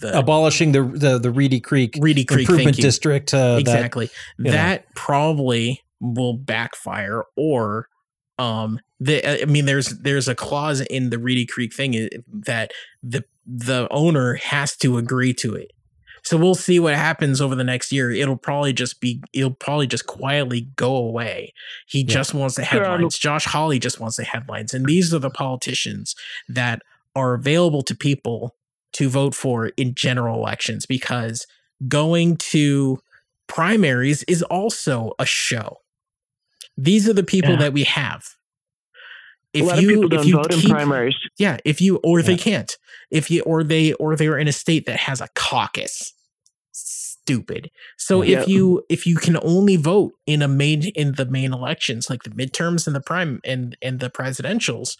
[0.00, 3.32] the abolishing the the, the Reedy Creek Reedy Creek improvement district.
[3.32, 4.10] Uh, exactly.
[4.38, 7.88] That, that probably will backfire or
[8.38, 12.72] um the i mean there's there's a clause in the reedy creek thing eh, that
[13.02, 15.70] the the owner has to agree to it
[16.24, 19.86] so we'll see what happens over the next year it'll probably just be it'll probably
[19.86, 21.52] just quietly go away
[21.86, 22.12] he yeah.
[22.12, 26.16] just wants the headlines josh hawley just wants the headlines and these are the politicians
[26.48, 26.82] that
[27.14, 28.56] are available to people
[28.94, 31.46] to vote for in general elections because
[31.88, 32.98] going to
[33.46, 35.78] primaries is also a show
[36.76, 37.58] these are the people yeah.
[37.58, 38.24] that we have.
[39.52, 41.14] If you if you keep, primaries.
[41.38, 42.26] Yeah, if you or yeah.
[42.26, 42.76] they can't.
[43.10, 46.12] If you or they or they're in a state that has a caucus.
[46.72, 47.70] Stupid.
[47.96, 48.40] So yeah.
[48.40, 52.24] if you if you can only vote in a main in the main elections like
[52.24, 54.96] the midterms and the prime and and the presidentials,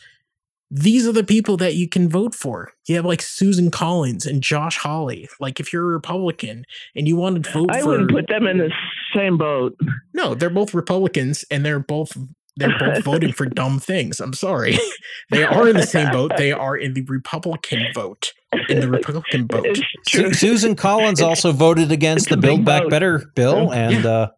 [0.77, 2.73] these are the people that you can vote for.
[2.89, 5.29] You have like Susan Collins and Josh Hawley.
[5.39, 6.67] Like if you're a Republican
[6.97, 8.73] and you want to vote for them, I for, wouldn't put them in the
[9.15, 9.79] same boat.
[10.15, 12.17] No, they're both Republicans and they're both
[12.57, 14.21] they're both voting for dumb things.
[14.21, 14.79] I'm sorry.
[15.31, 16.33] they are in the same boat.
[16.37, 18.33] They are in the Republican vote.
[18.69, 19.79] In the Republican vote.
[20.07, 22.91] Susan Collins also voted against the Build Back vote.
[22.91, 24.11] Better bill, and yeah.
[24.11, 24.29] uh,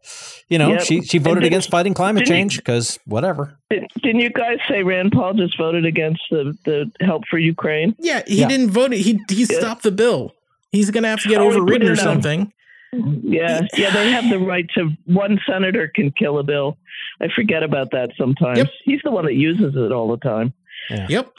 [0.49, 0.83] you know yep.
[0.83, 3.59] she she voted against fighting climate change because whatever.
[3.69, 7.95] Didn't you guys say Rand Paul just voted against the, the help for Ukraine?
[7.99, 8.49] Yeah, he yeah.
[8.49, 8.93] didn't vote.
[8.93, 10.33] He he stopped the bill.
[10.73, 12.53] He's gonna have to get oh, overridden or something.
[12.93, 14.91] Yeah, yeah, they have the right to.
[15.07, 16.79] One senator can kill a bill.
[17.21, 18.59] I forget about that sometimes.
[18.59, 18.69] Yep.
[18.85, 20.53] He's the one that uses it all the time.
[20.91, 21.07] Yeah.
[21.09, 21.33] Yep.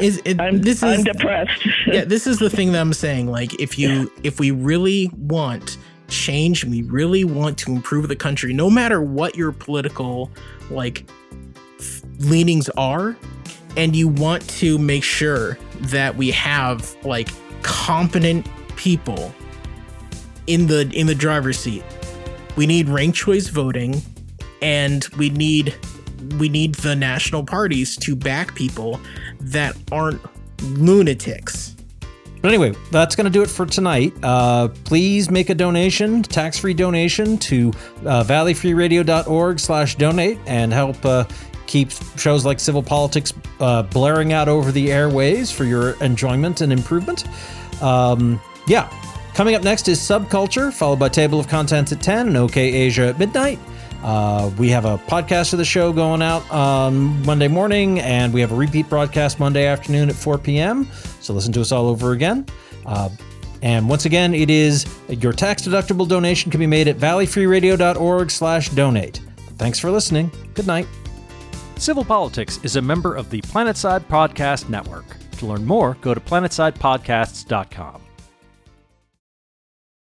[0.00, 1.66] Is it, I'm, this is I'm depressed.
[1.86, 3.28] yeah, this is the thing that I'm saying.
[3.28, 8.52] Like, if you if we really want change we really want to improve the country,
[8.52, 10.30] no matter what your political
[10.70, 11.08] like
[12.18, 13.16] leanings are,
[13.76, 17.30] and you want to make sure that we have like
[17.62, 18.46] competent
[18.76, 19.34] people
[20.46, 21.84] in the in the driver's seat.
[22.56, 24.02] We need ranked choice voting
[24.60, 25.74] and we need
[26.38, 29.00] we need the national parties to back people
[29.40, 30.20] that aren't
[30.62, 31.76] lunatics.
[32.40, 34.12] But anyway, that's going to do it for tonight.
[34.22, 37.68] Uh, please make a donation, tax-free donation to
[38.04, 41.24] uh, valleyfreeradio.org slash donate and help uh,
[41.66, 46.72] keep shows like Civil Politics uh, blaring out over the airways for your enjoyment and
[46.72, 47.26] improvement.
[47.80, 48.90] Um, yeah,
[49.34, 53.06] Coming up next is Subculture, followed by Table of Contents at 10 and OK Asia
[53.08, 53.58] at midnight.
[54.02, 58.42] Uh, we have a podcast of the show going out on Monday morning, and we
[58.42, 60.86] have a repeat broadcast Monday afternoon at 4 p.m.
[61.20, 62.44] So listen to us all over again.
[62.84, 63.08] Uh,
[63.62, 69.20] and once again, it is your tax-deductible donation can be made at valleyfreeradio.org/donate.
[69.56, 70.30] Thanks for listening.
[70.54, 70.86] Good night.
[71.76, 75.04] Civil Politics is a member of the Planetside Podcast Network.
[75.38, 78.02] To learn more, go to planetsidepodcasts.com.